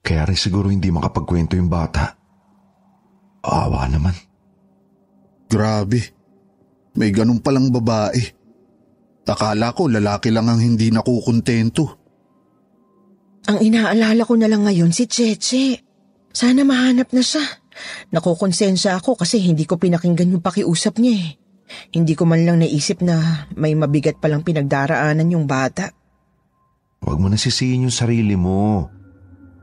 Kaya 0.02 0.26
rin 0.26 0.38
siguro 0.38 0.74
hindi 0.74 0.90
makapagkwento 0.90 1.54
yung 1.54 1.70
bata. 1.70 2.18
Awa 3.46 3.86
naman. 3.86 4.14
Grabe. 5.46 6.02
May 6.98 7.14
ganun 7.14 7.38
palang 7.38 7.70
babae. 7.70 8.37
Akala 9.28 9.76
ko 9.76 9.92
lalaki 9.92 10.32
lang 10.32 10.48
ang 10.48 10.56
hindi 10.56 10.88
nakukontento. 10.88 11.84
Ang 13.48 13.58
inaalala 13.60 14.24
ko 14.24 14.34
na 14.40 14.48
lang 14.48 14.64
ngayon 14.64 14.88
si 14.88 15.04
Cheche. 15.04 15.84
Sana 16.32 16.64
mahanap 16.64 17.12
na 17.12 17.20
siya. 17.20 17.44
Nakukonsensya 18.12 18.96
ako 18.96 19.20
kasi 19.20 19.40
hindi 19.44 19.68
ko 19.68 19.76
pinakinggan 19.76 20.32
yung 20.32 20.44
pakiusap 20.44 20.96
niya 20.96 21.14
eh. 21.16 21.30
Hindi 21.92 22.16
ko 22.16 22.24
man 22.24 22.48
lang 22.48 22.64
naisip 22.64 23.04
na 23.04 23.44
may 23.52 23.76
mabigat 23.76 24.16
palang 24.16 24.40
pinagdaraanan 24.40 25.28
yung 25.28 25.44
bata. 25.44 25.92
Huwag 27.04 27.20
mo 27.20 27.28
nasisihin 27.28 27.84
yung 27.84 27.94
sarili 27.94 28.34
mo. 28.34 28.88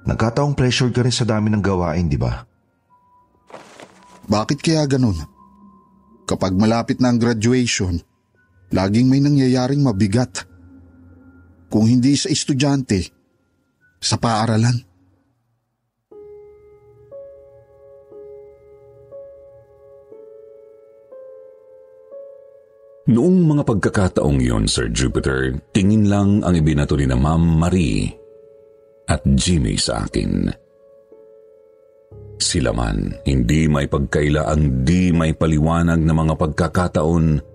Nagkataong 0.06 0.54
pressure 0.54 0.94
ka 0.94 1.02
rin 1.02 1.14
sa 1.14 1.26
dami 1.26 1.50
ng 1.50 1.66
gawain, 1.66 2.06
di 2.06 2.22
ba? 2.22 2.46
Bakit 4.30 4.62
kaya 4.62 4.86
ganun? 4.86 5.18
Kapag 6.30 6.54
malapit 6.54 7.02
na 7.02 7.10
ang 7.10 7.18
graduation, 7.18 7.98
laging 8.76 9.08
may 9.08 9.24
nangyayaring 9.24 9.80
mabigat. 9.80 10.44
Kung 11.72 11.88
hindi 11.88 12.20
sa 12.20 12.28
estudyante, 12.28 13.00
sa 14.04 14.20
paaralan. 14.20 14.84
Noong 23.06 23.38
mga 23.46 23.64
pagkakataong 23.70 24.42
yon, 24.42 24.66
Sir 24.66 24.90
Jupiter, 24.90 25.54
tingin 25.78 26.10
lang 26.10 26.42
ang 26.42 26.58
ibinato 26.58 26.98
ni 26.98 27.06
na 27.06 27.14
Ma'am 27.14 27.62
Marie 27.62 28.10
at 29.06 29.22
Jimmy 29.38 29.78
sa 29.78 30.10
akin. 30.10 30.50
Sila 32.42 32.74
man, 32.74 33.14
hindi 33.30 33.70
may 33.70 33.86
pagkaila 33.86 34.50
ang 34.50 34.82
di 34.82 35.14
may 35.14 35.38
paliwanag 35.38 36.02
na 36.02 36.14
mga 36.18 36.34
pagkakataon 36.34 37.55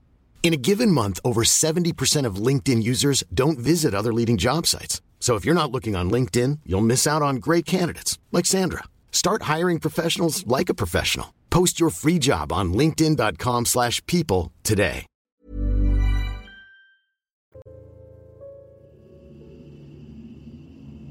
In 0.41 0.57
a 0.57 0.57
given 0.57 0.89
month, 0.89 1.21
over 1.23 1.45
70% 1.45 2.25
of 2.25 2.41
LinkedIn 2.41 2.81
users 2.81 3.23
don't 3.31 3.59
visit 3.61 3.93
other 3.93 4.11
leading 4.11 4.41
job 4.41 4.65
sites. 4.65 4.99
So 5.21 5.37
if 5.37 5.45
you're 5.45 5.55
not 5.55 5.71
looking 5.71 5.95
on 5.95 6.09
LinkedIn, 6.09 6.65
you'll 6.65 6.81
miss 6.81 7.05
out 7.05 7.21
on 7.21 7.37
great 7.37 7.63
candidates 7.69 8.17
like 8.33 8.49
Sandra. 8.49 8.83
Start 9.11 9.43
hiring 9.43 9.77
professionals 9.77 10.41
like 10.47 10.67
a 10.67 10.73
professional. 10.73 11.31
Post 11.51 11.79
your 11.79 11.91
free 11.93 12.17
job 12.17 12.51
on 12.51 12.73
linkedin.com/people 12.73 14.51
today. 14.65 15.05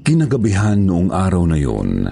Kinagabihan 0.01 0.89
noong 0.89 1.13
araw 1.13 1.45
na 1.45 1.55
yun, 1.55 2.09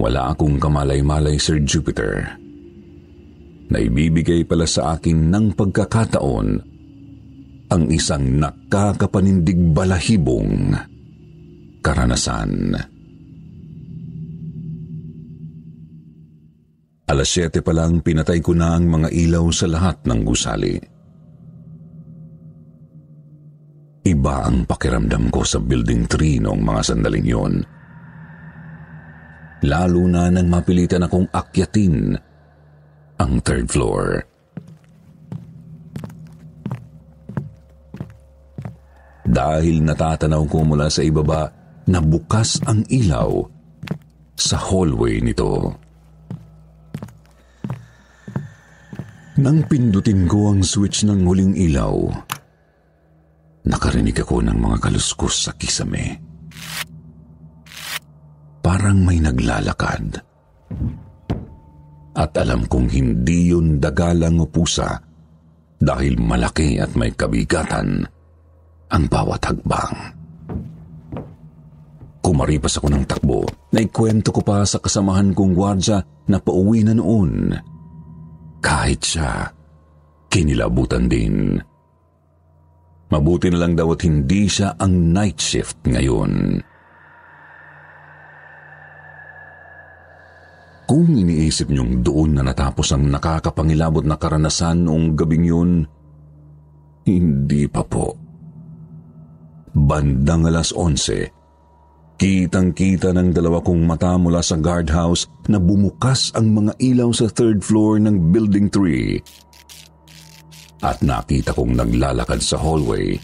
wala 0.00 0.32
akong 0.34 0.58
kamalay-malay 0.58 1.38
Sir 1.38 1.60
Jupiter. 1.60 2.47
Naibibigay 3.68 4.48
pala 4.48 4.64
sa 4.64 4.96
akin 4.96 5.28
ng 5.28 5.46
pagkakataon 5.52 6.48
ang 7.68 7.84
isang 7.92 8.40
nakakapanindig 8.40 9.60
balahibong 9.76 10.72
karanasan. 11.84 12.72
Alas 17.08 17.28
7 17.32 17.64
pa 17.64 17.72
lang 17.72 18.04
pinatay 18.04 18.40
ko 18.40 18.52
na 18.52 18.76
ang 18.76 18.88
mga 18.88 19.08
ilaw 19.12 19.48
sa 19.52 19.68
lahat 19.68 20.00
ng 20.04 20.20
gusali. 20.24 20.76
Iba 24.08 24.48
ang 24.48 24.64
pakiramdam 24.64 25.28
ko 25.28 25.44
sa 25.44 25.60
Building 25.60 26.08
3 26.08 26.44
noong 26.44 26.62
mga 26.64 26.80
sandaling 26.84 27.28
yon. 27.28 27.54
Lalo 29.68 30.02
na 30.08 30.32
nang 30.32 30.48
mapilitan 30.48 31.04
akong 31.04 31.28
akyatin 31.28 32.16
ang 33.18 33.42
third 33.42 33.66
floor. 33.70 34.22
Dahil 39.28 39.84
natatanaw 39.84 40.42
ko 40.48 40.64
mula 40.64 40.88
sa 40.88 41.04
ibaba 41.04 41.52
na 41.84 42.00
bukas 42.00 42.58
ang 42.64 42.80
ilaw 42.88 43.44
sa 44.38 44.56
hallway 44.56 45.20
nito. 45.20 45.76
Nang 49.38 49.62
pindutin 49.70 50.26
ko 50.26 50.50
ang 50.50 50.66
switch 50.66 51.06
ng 51.06 51.22
huling 51.22 51.54
ilaw, 51.54 51.94
nakarinig 53.68 54.18
ako 54.18 54.42
ng 54.42 54.58
mga 54.58 54.76
kaluskos 54.82 55.46
sa 55.46 55.52
kisame. 55.54 56.18
Parang 58.58 58.98
may 58.98 59.22
naglalakad. 59.22 60.18
At 62.18 62.34
alam 62.34 62.66
kong 62.66 62.90
hindi 62.90 63.54
yun 63.54 63.78
dagalang 63.78 64.42
o 64.42 64.46
pusa 64.50 64.98
dahil 65.78 66.18
malaki 66.18 66.82
at 66.82 66.98
may 66.98 67.14
kabigatan 67.14 68.02
ang 68.90 69.04
bawat 69.06 69.38
hagbang. 69.46 70.18
Kumaripas 72.18 72.82
ako 72.82 72.90
ng 72.90 73.04
takbo. 73.06 73.46
Naikwento 73.70 74.34
ko 74.34 74.42
pa 74.42 74.66
sa 74.66 74.82
kasamahan 74.82 75.30
kong 75.30 75.54
gwardya 75.54 76.02
na 76.26 76.42
pauwi 76.42 76.82
na 76.82 76.98
noon. 76.98 77.54
Kahit 78.58 79.00
siya, 79.06 79.54
kinilabutan 80.26 81.06
din. 81.06 81.54
Mabuti 83.08 83.48
na 83.48 83.62
lang 83.62 83.78
daw 83.78 83.94
at 83.94 84.02
hindi 84.02 84.50
siya 84.50 84.74
ang 84.76 85.14
night 85.14 85.38
shift 85.38 85.78
ngayon. 85.86 86.60
Kung 90.88 91.12
iniisip 91.12 91.68
niyong 91.68 92.00
doon 92.00 92.40
na 92.40 92.42
natapos 92.48 92.96
ang 92.96 93.12
nakakapangilabot 93.12 94.08
na 94.08 94.16
karanasan 94.16 94.88
noong 94.88 95.12
gabing 95.12 95.44
yun, 95.44 95.84
hindi 97.04 97.68
pa 97.68 97.84
po. 97.84 98.16
Bandang 99.76 100.48
alas 100.48 100.72
11, 100.72 101.28
Kitang-kita 102.18 103.14
ng 103.14 103.30
dalawa 103.30 103.62
kong 103.62 103.86
mata 103.86 104.18
mula 104.18 104.42
sa 104.42 104.58
guardhouse 104.58 105.30
na 105.46 105.62
bumukas 105.62 106.34
ang 106.34 106.50
mga 106.50 106.74
ilaw 106.82 107.14
sa 107.14 107.30
third 107.30 107.62
floor 107.62 108.02
ng 108.02 108.34
Building 108.34 108.66
3. 108.74 110.82
At 110.82 110.98
nakita 110.98 111.54
kong 111.54 111.78
naglalakad 111.78 112.42
sa 112.42 112.58
hallway 112.58 113.14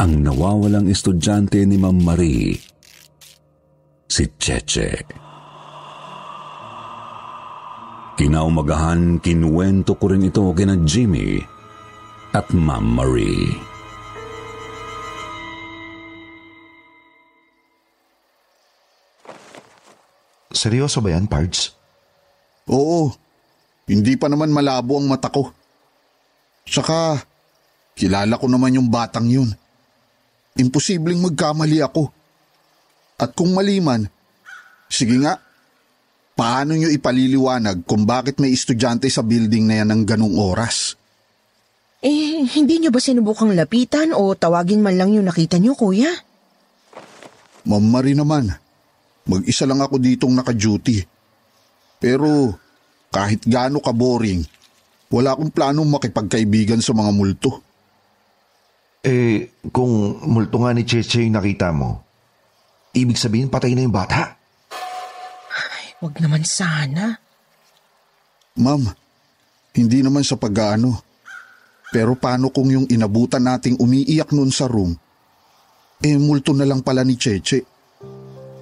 ang 0.00 0.24
nawawalang 0.24 0.88
estudyante 0.88 1.60
ni 1.68 1.76
Ma'am 1.76 2.00
Marie, 2.00 2.56
si 4.08 4.24
Cheche. 4.40 5.23
Kinaumagahan, 8.14 9.18
kinuwento 9.18 9.98
ko 9.98 10.14
rin 10.14 10.30
ito 10.30 10.46
kina 10.54 10.78
Jimmy 10.86 11.42
at 12.30 12.46
Ma'am 12.54 12.86
Marie. 12.94 13.58
Seryoso 20.54 21.02
ba 21.02 21.10
yan, 21.10 21.26
Pards? 21.26 21.74
Oo, 22.70 23.10
hindi 23.90 24.14
pa 24.14 24.30
naman 24.30 24.54
malabo 24.54 24.96
ang 24.96 25.10
mata 25.10 25.28
ko. 25.28 25.50
Tsaka, 26.64 27.18
kilala 27.98 28.38
ko 28.38 28.46
naman 28.46 28.78
yung 28.78 28.88
batang 28.88 29.26
yun. 29.28 29.50
Imposibleng 30.56 31.18
magkamali 31.18 31.82
ako. 31.82 32.08
At 33.18 33.36
kung 33.36 33.52
mali 33.52 33.82
man, 33.82 34.06
sige 34.88 35.18
nga, 35.18 35.43
paano 36.34 36.74
nyo 36.74 36.90
ipaliliwanag 36.90 37.86
kung 37.86 38.06
bakit 38.06 38.42
may 38.42 38.54
estudyante 38.54 39.06
sa 39.10 39.22
building 39.22 39.64
na 39.66 39.74
yan 39.82 39.88
ng 39.94 40.02
ganong 40.06 40.36
oras? 40.38 40.98
Eh, 42.04 42.44
hindi 42.44 42.78
nyo 42.78 42.92
ba 42.92 43.00
sinubukang 43.00 43.56
lapitan 43.56 44.12
o 44.12 44.36
tawagin 44.36 44.84
man 44.84 45.00
lang 45.00 45.16
yung 45.16 45.24
nakita 45.24 45.56
nyo, 45.56 45.72
kuya? 45.72 46.12
Mamari 47.64 48.12
naman, 48.12 48.52
Mag-isa 49.24 49.64
lang 49.64 49.80
ako 49.80 49.96
ditong 49.96 50.36
naka-duty. 50.36 51.00
Pero 51.96 52.52
kahit 53.08 53.40
gaano 53.48 53.80
ka-boring, 53.80 54.44
wala 55.08 55.32
akong 55.32 55.48
planong 55.48 55.88
makipagkaibigan 55.88 56.84
sa 56.84 56.92
mga 56.92 57.10
multo. 57.14 57.64
Eh, 59.04 59.52
kung 59.72 60.20
multo 60.28 60.60
nga 60.60 60.76
ni 60.76 60.84
Cheche 60.84 61.24
yung 61.24 61.40
nakita 61.40 61.72
mo, 61.72 62.04
ibig 62.92 63.16
sabihin 63.16 63.48
patay 63.48 63.72
na 63.72 63.84
yung 63.84 63.96
bata? 63.96 64.36
Ay, 66.04 66.12
wag 66.12 66.20
naman 66.20 66.44
sana. 66.44 67.16
Ma'am, 68.60 68.92
hindi 69.72 70.04
naman 70.04 70.20
sa 70.20 70.36
pag-aano. 70.36 71.00
Pero 71.88 72.12
paano 72.12 72.52
kung 72.52 72.68
yung 72.68 72.84
inabutan 72.92 73.40
nating 73.40 73.80
umiiyak 73.80 74.28
noon 74.36 74.52
sa 74.52 74.68
room, 74.68 74.92
eh 76.04 76.20
multo 76.20 76.52
na 76.52 76.68
lang 76.68 76.84
pala 76.84 77.08
ni 77.08 77.16
Cheche. 77.16 77.64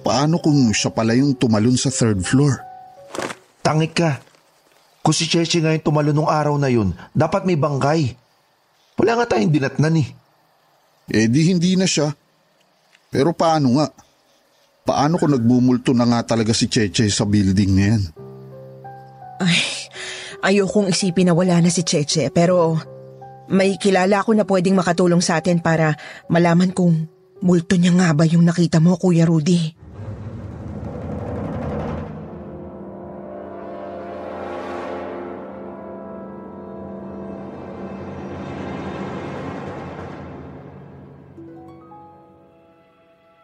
Paano 0.07 0.39
kung 0.39 0.71
siya 0.71 0.95
pala 0.95 1.19
yung 1.19 1.35
tumalon 1.35 1.75
sa 1.75 1.91
third 1.91 2.23
floor? 2.23 2.63
Tangik 3.59 3.91
ka. 3.91 4.23
Kung 5.03 5.11
si 5.11 5.27
Cheche 5.27 5.59
nga 5.59 5.75
yung 5.75 5.83
tumalon 5.83 6.15
nung 6.15 6.31
araw 6.31 6.55
na 6.55 6.71
yun, 6.71 6.95
dapat 7.11 7.43
may 7.43 7.59
bangkay. 7.59 8.15
Wala 8.95 9.19
nga 9.19 9.35
tayong 9.35 9.51
dinatnan 9.51 9.99
eh. 9.99 10.07
Eh 11.11 11.27
di 11.27 11.51
hindi 11.51 11.75
na 11.75 11.83
siya. 11.83 12.07
Pero 13.11 13.35
paano 13.35 13.83
nga? 13.83 13.91
Paano 14.83 15.15
kung 15.15 15.31
nagbumulto 15.31 15.95
na 15.95 16.03
nga 16.03 16.35
talaga 16.35 16.51
si 16.51 16.67
Cheche 16.67 17.07
sa 17.07 17.23
building 17.23 17.71
na 17.71 17.83
yan? 17.87 18.03
Ay, 19.39 19.59
ayokong 20.43 20.91
isipin 20.91 21.31
na 21.31 21.33
wala 21.35 21.63
na 21.63 21.71
si 21.71 21.87
Cheche 21.87 22.27
pero 22.35 22.75
may 23.47 23.79
kilala 23.79 24.23
ako 24.23 24.35
na 24.35 24.43
pwedeng 24.43 24.75
makatulong 24.75 25.23
sa 25.23 25.39
atin 25.39 25.63
para 25.63 25.95
malaman 26.27 26.75
kung 26.75 27.07
multo 27.43 27.75
niya 27.75 27.91
nga 27.95 28.09
ba 28.15 28.23
yung 28.23 28.43
nakita 28.43 28.79
mo, 28.79 28.95
Kuya 28.95 29.27
Rudy. 29.27 29.82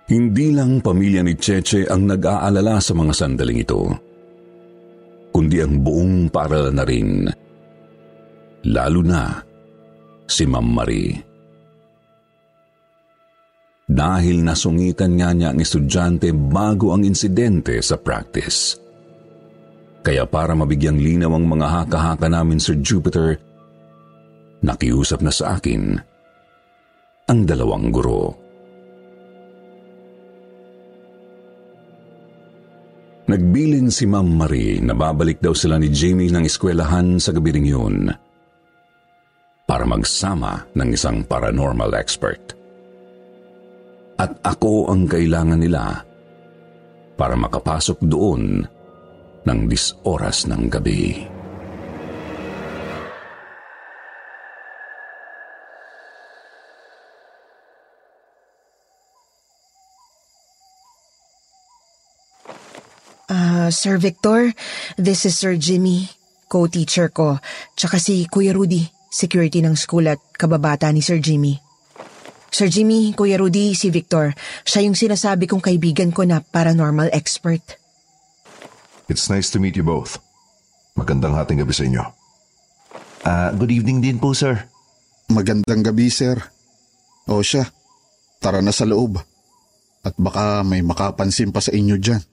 Hindi 0.09 0.49
lang 0.49 0.81
pamilya 0.81 1.21
ni 1.21 1.37
Cheche 1.37 1.85
ang 1.85 2.09
nag-aalala 2.09 2.81
sa 2.81 2.97
mga 2.97 3.13
sandaling 3.13 3.61
ito, 3.61 3.93
kundi 5.29 5.61
ang 5.61 5.85
buong 5.85 6.33
paaralan 6.33 6.73
na 6.73 6.81
rin. 6.81 7.09
Lalo 8.73 9.05
na 9.05 9.37
si 10.25 10.49
Ma'am 10.49 10.65
Marie. 10.65 11.13
Dahil 13.85 14.41
nasungitan 14.41 15.13
nga 15.13 15.29
niya 15.29 15.53
ang 15.53 15.61
estudyante 15.61 16.33
bago 16.33 16.89
ang 16.89 17.05
insidente 17.05 17.77
sa 17.85 18.01
practice. 18.01 18.81
Kaya 20.01 20.25
para 20.25 20.57
mabigyang 20.57 20.97
linaw 20.97 21.37
ang 21.37 21.45
mga 21.45 21.67
haka-haka 21.85 22.33
namin 22.33 22.57
Sir 22.57 22.81
Jupiter, 22.81 23.37
nakiusap 24.65 25.21
na 25.21 25.29
sa 25.29 25.61
akin 25.61 26.01
ang 27.29 27.39
dalawang 27.45 27.93
guro. 27.93 28.48
Nagbilin 33.29 33.93
si 33.93 34.09
Ma'am 34.09 34.25
Marie 34.25 34.81
na 34.81 34.97
babalik 34.97 35.37
daw 35.37 35.53
sila 35.53 35.77
ni 35.77 35.93
Jamie 35.93 36.33
ng 36.33 36.49
eskwelahan 36.49 37.21
sa 37.21 37.29
gabi 37.29 37.53
ring 37.53 37.69
yun 37.69 38.09
para 39.69 39.85
magsama 39.85 40.65
ng 40.73 40.89
isang 40.89 41.21
paranormal 41.29 41.93
expert. 41.93 42.57
At 44.17 44.33
ako 44.41 44.89
ang 44.89 45.05
kailangan 45.05 45.61
nila 45.61 46.01
para 47.13 47.37
makapasok 47.37 48.01
doon 48.09 48.65
ng 49.45 49.59
dis 49.69 49.93
oras 50.09 50.49
ng 50.49 50.65
gabi. 50.65 51.21
Uh, 63.29 63.69
Sir 63.69 64.01
Victor, 64.01 64.49
this 64.97 65.21
is 65.29 65.37
Sir 65.37 65.53
Jimmy, 65.53 66.09
co-teacher 66.49 67.13
ko, 67.13 67.37
tsaka 67.77 68.01
si 68.01 68.25
Kuya 68.25 68.57
Rudy, 68.57 68.89
security 69.13 69.61
ng 69.61 69.77
school 69.77 70.09
at 70.09 70.17
kababata 70.33 70.89
ni 70.89 71.05
Sir 71.05 71.21
Jimmy. 71.21 71.61
Sir 72.49 72.73
Jimmy, 72.73 73.13
Kuya 73.13 73.37
Rudy, 73.37 73.77
si 73.77 73.93
Victor, 73.93 74.33
siya 74.65 74.81
yung 74.81 74.97
sinasabi 74.97 75.45
kong 75.45 75.61
kaibigan 75.61 76.09
ko 76.09 76.25
na 76.25 76.41
paranormal 76.41 77.13
expert. 77.13 77.61
It's 79.05 79.29
nice 79.29 79.53
to 79.53 79.61
meet 79.61 79.77
you 79.77 79.85
both. 79.85 80.17
Magandang 80.97 81.37
hating 81.37 81.61
gabi 81.61 81.73
sa 81.77 81.85
inyo. 81.85 82.03
Ah, 83.29 83.29
uh, 83.29 83.49
good 83.53 83.69
evening 83.69 84.01
din 84.01 84.17
po, 84.17 84.33
sir. 84.33 84.57
Magandang 85.29 85.85
gabi, 85.85 86.09
sir. 86.09 86.41
O 87.29 87.45
siya, 87.45 87.69
tara 88.41 88.65
na 88.65 88.73
sa 88.73 88.89
loob. 88.89 89.21
At 90.01 90.17
baka 90.17 90.65
may 90.65 90.81
makapansin 90.81 91.53
pa 91.53 91.61
sa 91.61 91.69
inyo 91.69 92.01
dyan. 92.01 92.25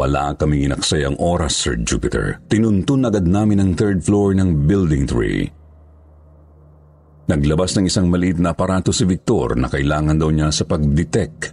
Wala 0.00 0.32
kaming 0.32 0.72
inaksayang 0.72 1.20
oras, 1.20 1.60
Sir 1.60 1.76
Jupiter. 1.84 2.40
Tinuntun 2.48 3.04
agad 3.04 3.28
namin 3.28 3.60
ang 3.60 3.76
third 3.76 4.00
floor 4.00 4.32
ng 4.32 4.64
Building 4.64 5.04
3. 5.04 7.28
Naglabas 7.28 7.76
ng 7.76 7.84
isang 7.84 8.08
maliit 8.08 8.40
na 8.40 8.56
aparato 8.56 8.96
si 8.96 9.04
Victor 9.04 9.60
na 9.60 9.68
kailangan 9.68 10.16
daw 10.16 10.32
niya 10.32 10.48
sa 10.48 10.64
pag-detect 10.64 11.52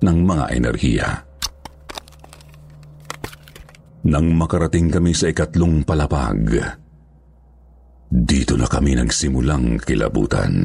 ng 0.00 0.18
mga 0.24 0.44
enerhiya. 0.56 1.08
Nang 4.08 4.32
makarating 4.32 4.88
kami 4.88 5.12
sa 5.12 5.28
ikatlong 5.28 5.84
palapag, 5.84 6.56
dito 8.08 8.56
na 8.56 8.64
kami 8.64 8.96
nagsimulang 8.96 9.76
kilabutan. 9.84 10.56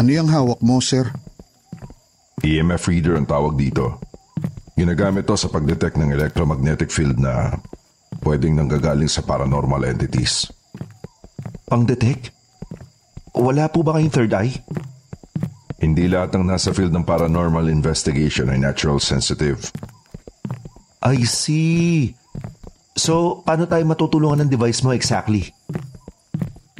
Ano 0.00 0.16
yung 0.16 0.32
hawak 0.32 0.64
mo, 0.64 0.80
sir? 0.80 1.12
EMF 2.40 2.88
reader 2.88 3.20
ang 3.20 3.28
tawag 3.28 3.52
dito. 3.60 4.00
Ginagamit 4.72 5.28
to 5.28 5.36
sa 5.36 5.52
pag-detect 5.52 6.00
ng 6.00 6.16
electromagnetic 6.16 6.88
field 6.88 7.20
na 7.20 7.52
pwedeng 8.24 8.56
nanggagaling 8.56 9.12
sa 9.12 9.20
paranormal 9.20 9.84
entities. 9.84 10.48
Pang-detect? 11.68 12.32
Wala 13.36 13.68
po 13.68 13.84
ba 13.84 14.00
kayong 14.00 14.08
third 14.08 14.32
eye? 14.32 14.56
Hindi 15.84 16.08
lahat 16.08 16.32
ng 16.32 16.48
nasa 16.48 16.72
field 16.72 16.96
ng 16.96 17.04
paranormal 17.04 17.68
investigation 17.68 18.48
ay 18.48 18.56
natural 18.56 19.04
sensitive. 19.04 19.68
I 21.04 21.28
see. 21.28 22.16
So, 22.96 23.44
paano 23.44 23.68
tayo 23.68 23.84
matutulungan 23.84 24.48
ng 24.48 24.52
device 24.52 24.80
mo 24.80 24.96
exactly? 24.96 25.52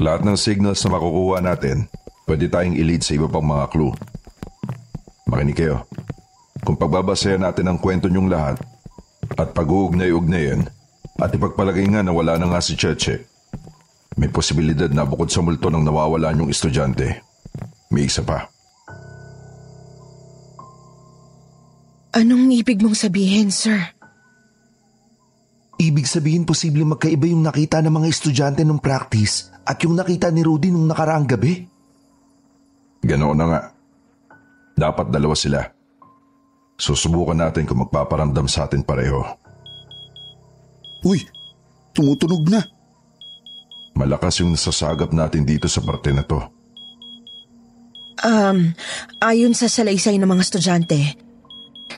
Lahat 0.00 0.24
ng 0.24 0.40
signals 0.40 0.80
na 0.80 0.96
makukuha 0.96 1.44
natin, 1.44 1.84
pwede 2.30 2.46
tayong 2.46 2.78
i-lead 2.78 3.02
sa 3.02 3.18
iba 3.18 3.26
pang 3.26 3.42
mga 3.42 3.66
clue. 3.74 3.90
Makinig 5.26 5.58
kayo. 5.58 5.82
Kung 6.62 6.78
pagbabasayan 6.78 7.42
natin 7.42 7.66
ang 7.66 7.82
kwento 7.82 8.06
niyong 8.06 8.30
lahat 8.30 8.62
at 9.34 9.50
pag-uugnay-ugnayan 9.50 10.62
at 11.18 11.34
ipagpalagay 11.34 11.90
nga 11.90 12.06
na 12.06 12.14
wala 12.14 12.38
na 12.38 12.54
nga 12.54 12.62
si 12.62 12.78
Cheche, 12.78 13.26
may 14.14 14.30
posibilidad 14.30 14.86
na 14.94 15.02
bukod 15.02 15.26
sa 15.26 15.42
multo 15.42 15.74
ng 15.74 15.82
nawawala 15.82 16.30
niyong 16.30 16.54
estudyante, 16.54 17.18
may 17.90 18.06
isa 18.06 18.22
pa. 18.22 18.46
Anong 22.14 22.54
ibig 22.54 22.78
mong 22.78 22.94
sabihin, 22.94 23.50
sir? 23.50 23.78
Ibig 25.80 26.06
sabihin 26.06 26.46
posible 26.46 26.84
magkaiba 26.86 27.26
yung 27.26 27.42
nakita 27.42 27.82
ng 27.82 27.90
mga 27.90 28.06
estudyante 28.06 28.62
nung 28.62 28.82
practice 28.82 29.50
at 29.66 29.80
yung 29.82 29.98
nakita 29.98 30.30
ni 30.30 30.46
Rudy 30.46 30.70
nung 30.70 30.86
nakaraang 30.86 31.26
gabi. 31.26 31.79
Ganoon 33.00 33.36
na 33.36 33.46
nga. 33.48 33.60
Dapat 34.76 35.12
dalawa 35.12 35.36
sila. 35.36 35.60
Susubukan 36.80 37.36
natin 37.36 37.68
kung 37.68 37.84
magpaparamdam 37.84 38.48
sa 38.48 38.64
atin 38.64 38.80
pareho. 38.80 39.20
Uy, 41.04 41.20
tumutunog 41.92 42.44
na. 42.48 42.64
Malakas 43.96 44.40
yung 44.40 44.56
nasasagap 44.56 45.12
natin 45.12 45.44
dito 45.44 45.68
sa 45.68 45.84
parte 45.84 46.08
na 46.12 46.24
to. 46.24 46.40
Um, 48.20 48.76
ayon 49.20 49.56
sa 49.56 49.68
salaysay 49.68 50.20
ng 50.20 50.28
mga 50.28 50.44
estudyante, 50.44 51.00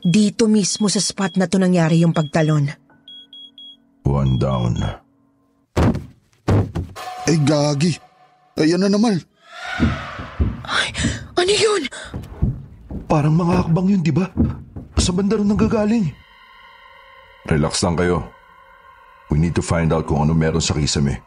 dito 0.02 0.46
mismo 0.46 0.86
sa 0.86 1.02
spot 1.02 1.38
na 1.38 1.50
to 1.50 1.58
nangyari 1.58 2.02
yung 2.02 2.14
pagtalon. 2.14 2.70
One 4.06 4.34
down. 4.38 4.78
Ay 7.26 7.38
gagi. 7.42 7.94
Ayan 8.58 8.82
na 8.82 8.90
naman. 8.90 9.22
Ano 11.36 11.52
yun? 11.52 11.82
Parang 13.10 13.34
mga 13.34 13.66
hakbang 13.66 13.86
yun, 13.92 14.02
di 14.02 14.14
ba? 14.14 14.30
Sa 14.96 15.10
banda 15.10 15.36
rin 15.36 15.50
nanggagaling. 15.50 16.06
Relax 17.50 17.82
lang 17.82 17.98
kayo. 17.98 18.22
We 19.28 19.40
need 19.40 19.56
to 19.58 19.64
find 19.64 19.90
out 19.90 20.06
kung 20.06 20.22
ano 20.22 20.36
meron 20.36 20.62
sa 20.62 20.76
kisame. 20.76 21.18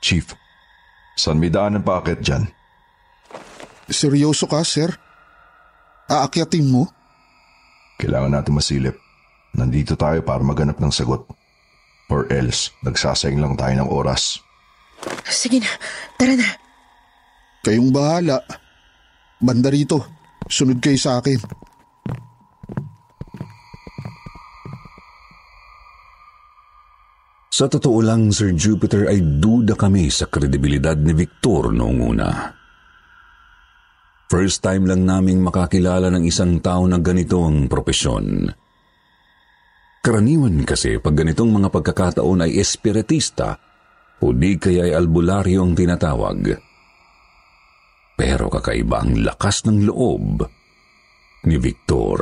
Chief, 0.00 0.24
saan 1.18 1.38
may 1.38 1.52
daan 1.52 1.76
ng 1.76 1.84
packet 1.84 2.24
dyan? 2.24 2.48
Seryoso 3.90 4.48
ka, 4.48 4.64
sir? 4.64 4.88
Aakyatin 6.08 6.66
mo? 6.70 6.88
Kailangan 8.00 8.32
natin 8.40 8.56
masilip. 8.56 8.96
Nandito 9.52 9.94
tayo 9.94 10.24
para 10.24 10.40
maganap 10.40 10.80
ng 10.80 10.90
sagot. 10.90 11.28
Or 12.08 12.24
else, 12.32 12.72
nagsasayang 12.82 13.38
lang 13.38 13.54
tayo 13.54 13.74
ng 13.76 13.90
oras. 13.92 14.40
Sige 15.28 15.60
na, 15.60 15.70
tara 16.16 16.34
na. 16.34 16.61
Kayong 17.62 17.94
bahala. 17.94 18.42
Banda 19.38 19.70
rito. 19.70 20.02
Sunod 20.50 20.82
kayo 20.82 20.98
sa 20.98 21.22
akin. 21.22 21.38
Sa 27.52 27.70
totoo 27.70 28.02
lang, 28.02 28.34
Sir 28.34 28.50
Jupiter, 28.58 29.06
ay 29.06 29.22
duda 29.38 29.78
kami 29.78 30.10
sa 30.10 30.26
kredibilidad 30.26 30.98
ni 30.98 31.14
Victor 31.14 31.70
noong 31.70 31.98
una. 32.02 32.28
First 34.26 34.64
time 34.64 34.90
lang 34.90 35.06
naming 35.06 35.44
makakilala 35.44 36.10
ng 36.10 36.24
isang 36.26 36.58
tao 36.58 36.82
na 36.90 36.98
ganito 36.98 37.44
ang 37.46 37.70
propesyon. 37.70 38.50
Karaniwan 40.02 40.66
kasi 40.66 40.98
pag 40.98 41.14
ganitong 41.14 41.52
mga 41.54 41.70
pagkakataon 41.70 42.48
ay 42.48 42.58
espiritista 42.58 43.54
o 44.18 44.34
di 44.34 44.58
kaya 44.58 44.90
ay 44.90 44.92
albularyo 44.98 45.62
ang 45.62 45.78
tinatawag. 45.78 46.71
Pero 48.16 48.52
kakaiba 48.52 49.02
ang 49.02 49.24
lakas 49.24 49.64
ng 49.66 49.88
loob 49.88 50.44
ni 51.48 51.56
Victor. 51.58 52.20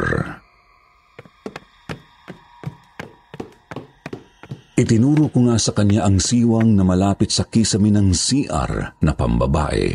Itinuro 4.80 5.28
ko 5.28 5.44
nga 5.44 5.60
sa 5.60 5.76
kanya 5.76 6.08
ang 6.08 6.16
siwang 6.16 6.72
na 6.72 6.80
malapit 6.80 7.28
sa 7.28 7.44
kisame 7.44 7.92
ng 7.92 8.16
CR 8.16 8.96
na 9.04 9.12
pambabae. 9.12 9.92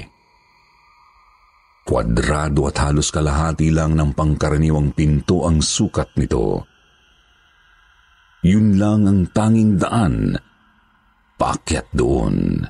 Kwadrado 1.85 2.69
at 2.69 2.77
halos 2.81 3.09
kalahati 3.09 3.73
lang 3.73 3.97
ng 3.97 4.13
pangkaraniwang 4.13 4.93
pinto 4.93 5.45
ang 5.49 5.61
sukat 5.61 6.13
nito. 6.21 6.69
Yun 8.45 8.77
lang 8.77 9.09
ang 9.09 9.21
tanging 9.33 9.81
daan 9.81 10.37
paakyat 11.41 11.89
doon. 11.93 12.61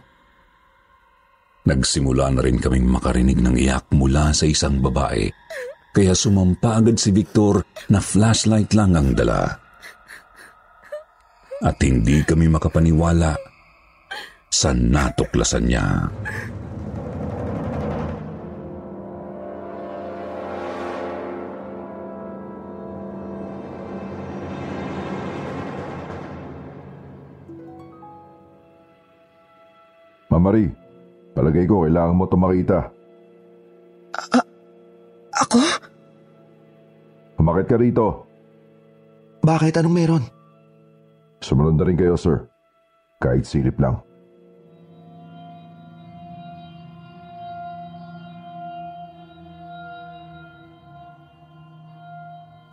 Nagsimula 1.65 2.30
na 2.30 2.45
rin 2.45 2.62
kaming 2.62 2.86
makarinig 2.86 3.41
ng 3.41 3.58
iyak 3.58 3.89
mula 3.89 4.30
sa 4.38 4.45
isang 4.45 4.86
babae, 4.86 5.25
kaya 5.97 6.13
sumampa 6.13 6.78
agad 6.78 7.01
si 7.01 7.10
Victor 7.10 7.65
na 7.89 7.97
flashlight 7.97 8.69
lang 8.78 8.93
ang 8.93 9.17
dala 9.17 9.65
at 11.65 11.78
hindi 11.82 12.21
kami 12.21 12.45
makapaniwala 12.54 13.34
sa 14.54 14.78
natuklasan 14.78 15.65
niya. 15.65 16.06
Mamari, 30.30 30.85
palagay 31.36 31.67
ko 31.67 31.84
kailangan 31.84 32.15
mo 32.15 32.26
ito 32.26 32.38
makita. 32.39 32.80
Ako? 35.36 35.60
Umakit 37.43 37.67
ka 37.67 37.76
rito. 37.76 38.24
Bakit? 39.43 39.78
Anong 39.78 39.95
meron? 39.95 40.24
Sumunod 41.43 41.76
na 41.76 41.86
rin 41.86 42.00
kayo, 42.00 42.15
sir. 42.15 42.48
Kahit 43.19 43.43
silip 43.45 43.76
lang. 43.78 44.00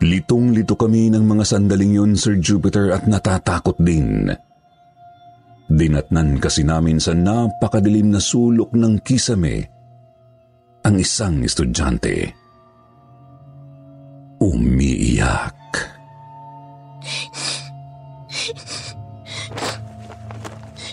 Litong-lito 0.03 0.75
kami 0.75 1.07
ng 1.15 1.23
mga 1.23 1.43
sandaling 1.47 1.95
yun, 1.95 2.11
Sir 2.19 2.35
Jupiter, 2.35 2.91
at 2.91 3.07
natatakot 3.07 3.79
din. 3.79 4.27
Dinatnan 5.71 6.37
kasi 6.37 6.67
namin 6.67 6.99
sa 6.99 7.15
napakadilim 7.15 8.11
na 8.11 8.21
sulok 8.21 8.75
ng 8.75 8.99
kisame 9.01 9.65
ang 10.83 10.95
isang 10.99 11.39
estudyante. 11.41 12.35
Umiiyak. 14.43 15.55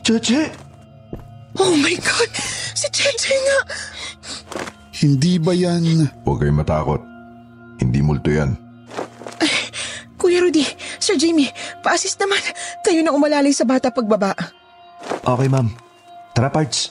Cheche! 0.06 0.50
Oh 1.58 1.74
my 1.74 1.94
God! 1.98 2.30
Si 2.78 2.86
Cheche 2.94 3.34
nga! 3.34 3.58
Hindi 5.00 5.42
ba 5.42 5.50
yan... 5.50 6.06
Huwag 6.22 6.46
kayong 6.46 6.60
matakot. 6.62 7.02
Hindi 7.82 7.98
multo 8.04 8.30
yan. 8.30 8.54
Kuya 10.20 10.44
Rudy, 10.44 10.62
Sir 11.00 11.16
Jamie, 11.16 11.50
pa-assist 11.80 12.20
naman. 12.20 12.38
Kayo 12.84 13.00
na 13.00 13.10
umalalay 13.10 13.50
sa 13.56 13.64
bata 13.64 13.88
pagbaba. 13.88 14.36
Okay, 15.20 15.48
ma'am. 15.48 15.68
Tara, 16.34 16.48
parts. 16.50 16.90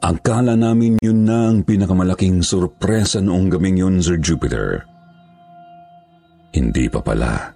Akala 0.00 0.56
namin 0.56 0.96
yun 1.04 1.28
na 1.28 1.52
ang 1.52 1.60
pinakamalaking 1.60 2.40
sorpresa 2.40 3.20
noong 3.20 3.52
gaming 3.52 3.76
yun, 3.84 3.96
Sir 4.00 4.16
Jupiter. 4.16 4.82
Hindi 6.56 6.88
pa 6.88 7.04
pala. 7.04 7.52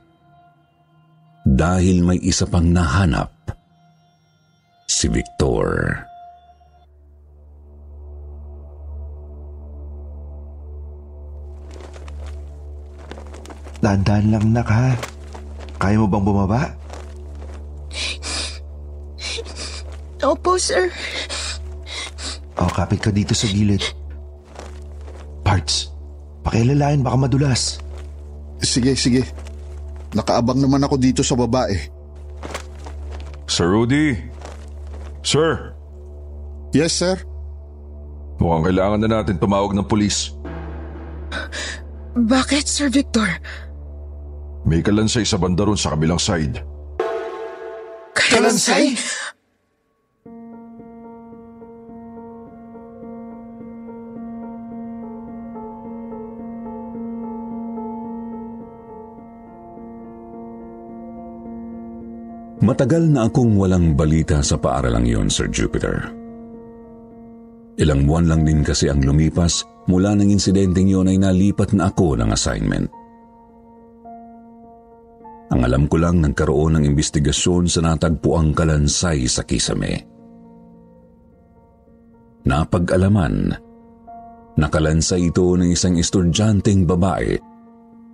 Dahil 1.44 2.04
may 2.04 2.20
isa 2.20 2.44
pang 2.44 2.68
nahanap, 2.68 3.32
si 4.84 5.08
Victor. 5.08 6.04
Dahan-dahan 13.84 14.32
lang, 14.32 14.44
nak, 14.56 14.68
ha? 14.72 14.96
Kaya 15.76 16.00
mo 16.00 16.08
bang 16.08 16.24
bumaba? 16.24 16.72
Opo, 20.24 20.56
sir. 20.56 20.88
O, 22.56 22.64
kapit 22.72 23.04
ka 23.04 23.12
dito 23.12 23.36
sa 23.36 23.44
gilid. 23.44 23.84
Parts, 25.44 25.92
pakilalain 26.40 27.04
baka 27.04 27.28
madulas. 27.28 27.76
Sige, 28.64 28.96
sige. 28.96 29.20
Nakaabang 30.16 30.64
naman 30.64 30.80
ako 30.80 30.96
dito 30.96 31.20
sa 31.20 31.36
babae. 31.36 31.76
Sir 33.44 33.68
Rudy! 33.68 34.16
Sir! 35.20 35.76
Yes, 36.72 36.96
sir? 36.96 37.20
Mukhang 38.40 38.64
kailangan 38.64 39.04
na 39.04 39.20
natin 39.20 39.36
tumawag 39.36 39.76
ng 39.76 39.84
pulis. 39.84 40.32
Bakit, 42.16 42.64
Sir 42.64 42.88
Victor? 42.88 43.28
May 44.64 44.80
kalansay 44.80 45.28
sa 45.28 45.36
banda 45.36 45.68
ron 45.68 45.76
sa 45.76 45.92
kabilang 45.92 46.16
side. 46.16 46.56
Kalansay? 48.16 48.96
Matagal 62.64 63.12
na 63.12 63.28
akong 63.28 63.60
walang 63.60 63.92
balita 63.92 64.40
sa 64.40 64.56
paaralang 64.56 65.04
yon, 65.04 65.28
Sir 65.28 65.52
Jupiter. 65.52 66.08
Ilang 67.76 68.08
buwan 68.08 68.32
lang 68.32 68.42
din 68.48 68.64
kasi 68.64 68.88
ang 68.88 69.04
lumipas 69.04 69.60
mula 69.84 70.16
ng 70.16 70.32
insidenteng 70.32 70.88
yon 70.88 71.12
ay 71.12 71.20
nalipat 71.20 71.76
na 71.76 71.92
ako 71.92 72.16
ng 72.16 72.32
assignment. 72.32 73.03
Ang 75.64 75.72
alam 75.72 75.84
ko 75.88 75.96
lang 75.96 76.20
nagkaroon 76.20 76.76
ng 76.76 76.84
investigasyon 76.92 77.72
sa 77.72 77.80
natagpuang 77.80 78.52
kalansay 78.52 79.24
sa 79.24 79.48
Kisame. 79.48 79.96
Napag-alaman, 82.44 83.48
nakalansay 84.60 85.32
ito 85.32 85.56
ng 85.56 85.72
isang 85.72 85.96
estudyanteng 85.96 86.84
babae 86.84 87.40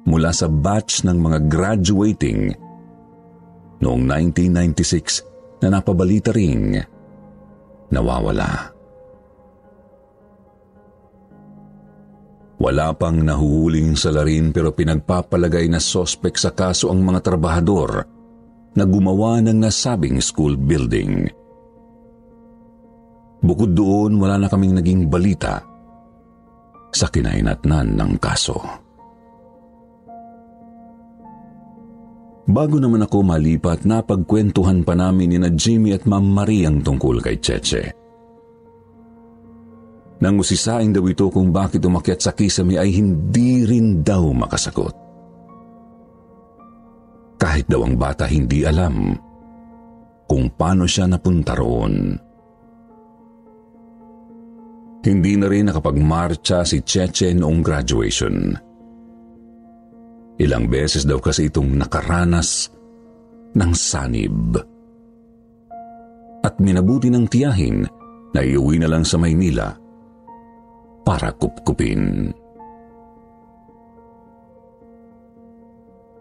mula 0.06 0.30
sa 0.30 0.46
batch 0.46 1.02
ng 1.02 1.18
mga 1.18 1.38
graduating 1.50 2.54
noong 3.82 4.02
1996 4.06 5.66
na 5.66 5.74
napabalita 5.74 6.30
ring 6.30 6.78
nawawala. 7.90 8.78
Wala 12.61 12.92
pang 12.92 13.16
nahuhuling 13.16 13.96
salarin 13.96 14.53
pero 14.53 14.77
pinagpapalagay 14.77 15.64
na 15.73 15.81
sospek 15.81 16.37
sa 16.37 16.53
kaso 16.53 16.92
ang 16.92 17.01
mga 17.01 17.25
trabahador 17.25 18.05
na 18.77 18.85
gumawa 18.85 19.40
ng 19.40 19.64
nasabing 19.64 20.20
school 20.20 20.61
building. 20.61 21.25
Bukod 23.40 23.73
doon, 23.73 24.20
wala 24.20 24.37
na 24.37 24.53
kaming 24.53 24.77
naging 24.77 25.09
balita 25.09 25.64
sa 26.92 27.09
kinainatnan 27.09 27.96
ng 27.96 28.12
kaso. 28.20 28.61
Bago 32.44 32.77
naman 32.77 33.07
ako 33.07 33.25
malipat, 33.25 33.88
napagkwentuhan 33.88 34.85
pa 34.85 34.92
namin 34.92 35.33
ni 35.33 35.38
na 35.40 35.49
Jimmy 35.49 35.96
at 35.96 36.05
Ma'am 36.05 36.29
Marie 36.29 36.68
ang 36.68 36.85
tungkol 36.85 37.25
kay 37.25 37.40
Cheche. 37.40 37.99
Nang 40.20 40.37
usisain 40.37 40.92
daw 40.92 41.09
ito 41.09 41.33
kung 41.33 41.48
bakit 41.48 41.80
umakyat 41.80 42.20
sa 42.20 42.33
kisame 42.37 42.76
ay 42.76 42.92
hindi 42.92 43.64
rin 43.64 44.04
daw 44.04 44.28
makasagot. 44.37 44.92
Kahit 47.40 47.64
daw 47.72 47.88
ang 47.88 47.96
bata 47.96 48.28
hindi 48.28 48.68
alam 48.68 49.16
kung 50.28 50.52
paano 50.52 50.85
siya 50.85 51.09
napunta 51.09 51.56
roon. 51.56 52.14
Hindi 55.00 55.33
na 55.40 55.48
rin 55.48 55.72
nakapagmarcha 55.72 56.68
si 56.68 56.85
Cheche 56.85 57.33
noong 57.33 57.64
graduation. 57.64 58.52
Ilang 60.37 60.68
beses 60.68 61.09
daw 61.09 61.16
kasi 61.16 61.48
itong 61.48 61.80
nakaranas 61.80 62.68
ng 63.56 63.72
sanib. 63.72 64.61
At 66.44 66.61
minabuti 66.61 67.09
ng 67.09 67.24
tiyahin 67.24 67.88
na 68.37 68.40
iuwi 68.44 68.76
na 68.76 68.88
lang 68.92 69.09
sa 69.09 69.16
Maynila 69.16 69.72
para 71.02 71.32
kupkupin. 71.34 72.32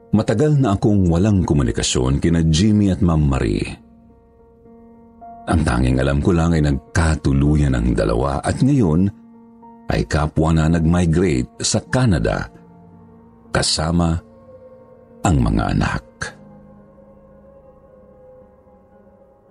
Matagal 0.09 0.57
na 0.57 0.73
akong 0.73 1.05
walang 1.05 1.45
komunikasyon 1.45 2.17
kina 2.17 2.41
Jimmy 2.49 2.89
at 2.89 2.99
Ma'am 3.05 3.29
Marie. 3.29 3.69
Ang 5.49 5.61
tanging 5.61 6.01
alam 6.01 6.17
ko 6.21 6.33
lang 6.33 6.57
ay 6.57 6.65
nagkatuluyan 6.65 7.77
ang 7.77 7.93
dalawa 7.93 8.41
at 8.41 8.57
ngayon 8.61 9.05
ay 9.89 10.05
kapwa 10.05 10.53
na 10.53 10.69
nag-migrate 10.69 11.61
sa 11.61 11.81
Canada 11.89 12.45
kasama 13.53 14.13
ang 15.25 15.37
mga 15.41 15.63
anak. 15.77 16.08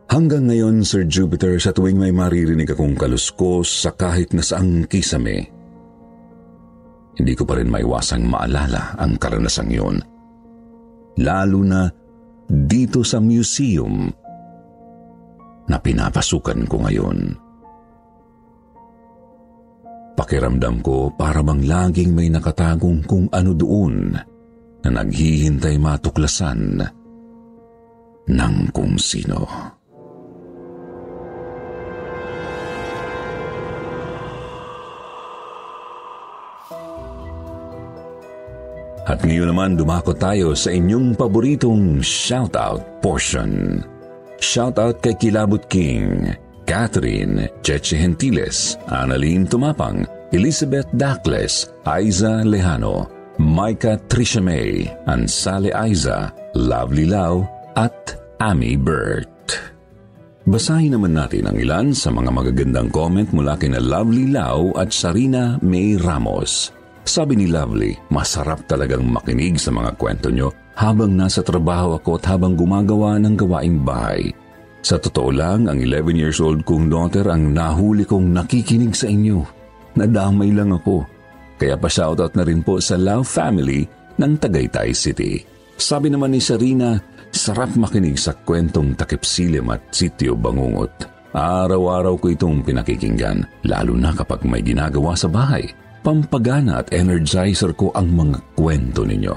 Hanggang 0.09 0.49
ngayon, 0.49 0.89
Sir 0.89 1.05
Jupiter, 1.05 1.61
sa 1.61 1.69
tuwing 1.69 2.01
may 2.01 2.17
maririnig 2.17 2.73
akong 2.73 2.97
kaluskos 2.97 3.85
sa 3.85 3.93
kahit 3.93 4.33
na 4.33 4.41
saang 4.41 4.89
kisame, 4.89 5.53
hindi 7.21 7.33
ko 7.37 7.45
pa 7.45 7.61
rin 7.61 7.69
maiwasang 7.69 8.25
maalala 8.25 8.97
ang 8.97 9.21
karanasang 9.21 9.69
yun. 9.69 10.01
Lalo 11.21 11.61
na 11.61 11.93
dito 12.49 13.05
sa 13.05 13.21
museum 13.21 14.09
na 15.69 15.77
pinapasukan 15.77 16.65
ko 16.65 16.77
ngayon. 16.89 17.19
Pakiramdam 20.17 20.81
ko 20.81 21.13
para 21.13 21.45
bang 21.45 21.69
laging 21.69 22.17
may 22.17 22.33
nakatagong 22.33 23.05
kung 23.05 23.29
ano 23.29 23.53
doon 23.53 24.17
na 24.83 24.89
naghihintay 24.89 25.77
matuklasan 25.77 26.81
ng 28.25 28.57
kung 28.73 28.97
sino. 28.97 29.77
At 39.09 39.25
ngayon 39.25 39.57
naman 39.57 39.81
dumako 39.81 40.13
tayo 40.13 40.53
sa 40.53 40.69
inyong 40.69 41.17
paboritong 41.17 42.05
shoutout 42.05 43.01
portion. 43.01 43.81
Shoutout 44.37 45.01
kay 45.01 45.17
Kilabot 45.17 45.65
King, 45.73 46.29
Catherine 46.69 47.49
Cheche 47.65 47.97
Gentiles, 47.97 48.77
Annalyn 48.93 49.49
Tumapang, 49.49 50.05
Elizabeth 50.37 50.85
Dakles, 50.93 51.73
Aiza 51.89 52.45
Lejano, 52.45 53.09
Micah 53.41 53.97
Trisha 54.13 54.45
May, 54.45 54.85
Ansale 55.09 55.73
Aiza, 55.73 56.29
Lovely 56.53 57.09
Lau, 57.09 57.49
at 57.81 58.13
Amy 58.45 58.77
Burt. 58.77 59.57
Basahin 60.45 61.01
naman 61.01 61.17
natin 61.17 61.49
ang 61.49 61.57
ilan 61.57 61.87
sa 61.97 62.13
mga 62.13 62.29
magagandang 62.29 62.93
comment 62.93 63.29
mula 63.33 63.57
kina 63.57 63.81
Lovely 63.81 64.29
Lau 64.29 64.77
at 64.77 64.93
Sarina 64.93 65.57
May 65.65 65.97
Ramos. 65.97 66.78
Sabi 67.09 67.41
ni 67.41 67.49
Lovely, 67.49 67.97
masarap 68.13 68.69
talagang 68.69 69.09
makinig 69.09 69.57
sa 69.57 69.73
mga 69.73 69.97
kwento 69.97 70.29
nyo 70.29 70.53
habang 70.77 71.17
nasa 71.17 71.41
trabaho 71.41 71.97
ako 71.97 72.21
at 72.21 72.29
habang 72.29 72.53
gumagawa 72.53 73.17
ng 73.17 73.33
gawaing 73.33 73.81
bahay. 73.81 74.29
Sa 74.85 75.01
totoo 75.01 75.33
lang, 75.33 75.73
ang 75.73 75.81
11 75.81 76.05
years 76.21 76.37
old 76.37 76.69
kong 76.69 76.93
daughter 76.93 77.25
ang 77.33 77.57
nahuli 77.57 78.05
kong 78.05 78.29
nakikinig 78.29 78.93
sa 78.93 79.09
inyo. 79.09 79.41
Nadamay 79.97 80.53
lang 80.53 80.69
ako. 80.77 81.09
Kaya 81.57 81.81
pa 81.81 81.89
shoutout 81.89 82.37
na 82.37 82.45
rin 82.45 82.61
po 82.61 82.77
sa 82.77 83.01
Love 83.01 83.25
Family 83.25 83.89
ng 84.21 84.33
Tagaytay 84.37 84.93
City. 84.93 85.41
Sabi 85.81 86.13
naman 86.13 86.37
ni 86.37 86.45
Sarina, 86.45 87.01
sarap 87.33 87.73
makinig 87.73 88.21
sa 88.21 88.37
kwentong 88.37 88.93
takipsilim 88.93 89.73
at 89.73 89.81
sityo 89.97 90.37
bangungot. 90.37 91.09
Araw-araw 91.33 92.21
ko 92.21 92.37
itong 92.37 92.61
pinakikinggan, 92.61 93.49
lalo 93.65 93.97
na 93.97 94.13
kapag 94.13 94.45
may 94.45 94.61
ginagawa 94.61 95.17
sa 95.17 95.33
bahay 95.33 95.65
pampagana 96.05 96.83
at 96.83 96.95
energizer 96.95 97.75
ko 97.75 97.93
ang 97.93 98.13
mga 98.15 98.39
kwento 98.55 99.03
ninyo. 99.05 99.37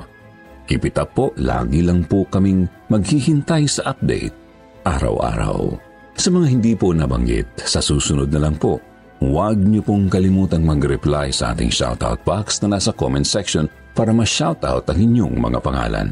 Keep 0.69 0.87
it 0.87 0.97
up 1.01 1.11
po, 1.11 1.35
lagi 1.35 1.83
lang 1.83 2.07
po 2.07 2.23
kaming 2.29 2.69
maghihintay 2.87 3.67
sa 3.67 3.91
update 3.91 4.41
araw-araw. 4.85 5.77
Sa 6.17 6.29
mga 6.33 6.47
hindi 6.49 6.73
po 6.73 6.93
nabanggit, 6.93 7.65
sa 7.65 7.81
susunod 7.81 8.29
na 8.29 8.41
lang 8.49 8.55
po, 8.57 8.77
huwag 9.21 9.57
niyo 9.57 9.85
pong 9.85 10.09
kalimutang 10.09 10.65
mag-reply 10.65 11.29
sa 11.29 11.53
ating 11.53 11.69
shoutout 11.69 12.21
box 12.25 12.61
na 12.61 12.77
nasa 12.77 12.93
comment 12.93 13.25
section 13.25 13.69
para 13.93 14.13
ma-shoutout 14.13 14.85
ang 14.89 14.97
inyong 14.97 15.35
mga 15.37 15.59
pangalan. 15.61 16.09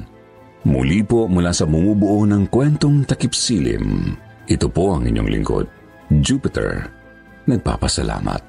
Muli 0.68 1.02
po 1.02 1.26
mula 1.26 1.56
sa 1.56 1.64
bumubuo 1.64 2.28
ng 2.28 2.52
kwentong 2.52 3.08
takipsilim, 3.08 4.14
ito 4.50 4.68
po 4.68 4.98
ang 4.98 5.06
inyong 5.06 5.30
lingkod, 5.30 5.66
Jupiter. 6.10 6.90
Nagpapasalamat. 7.46 8.49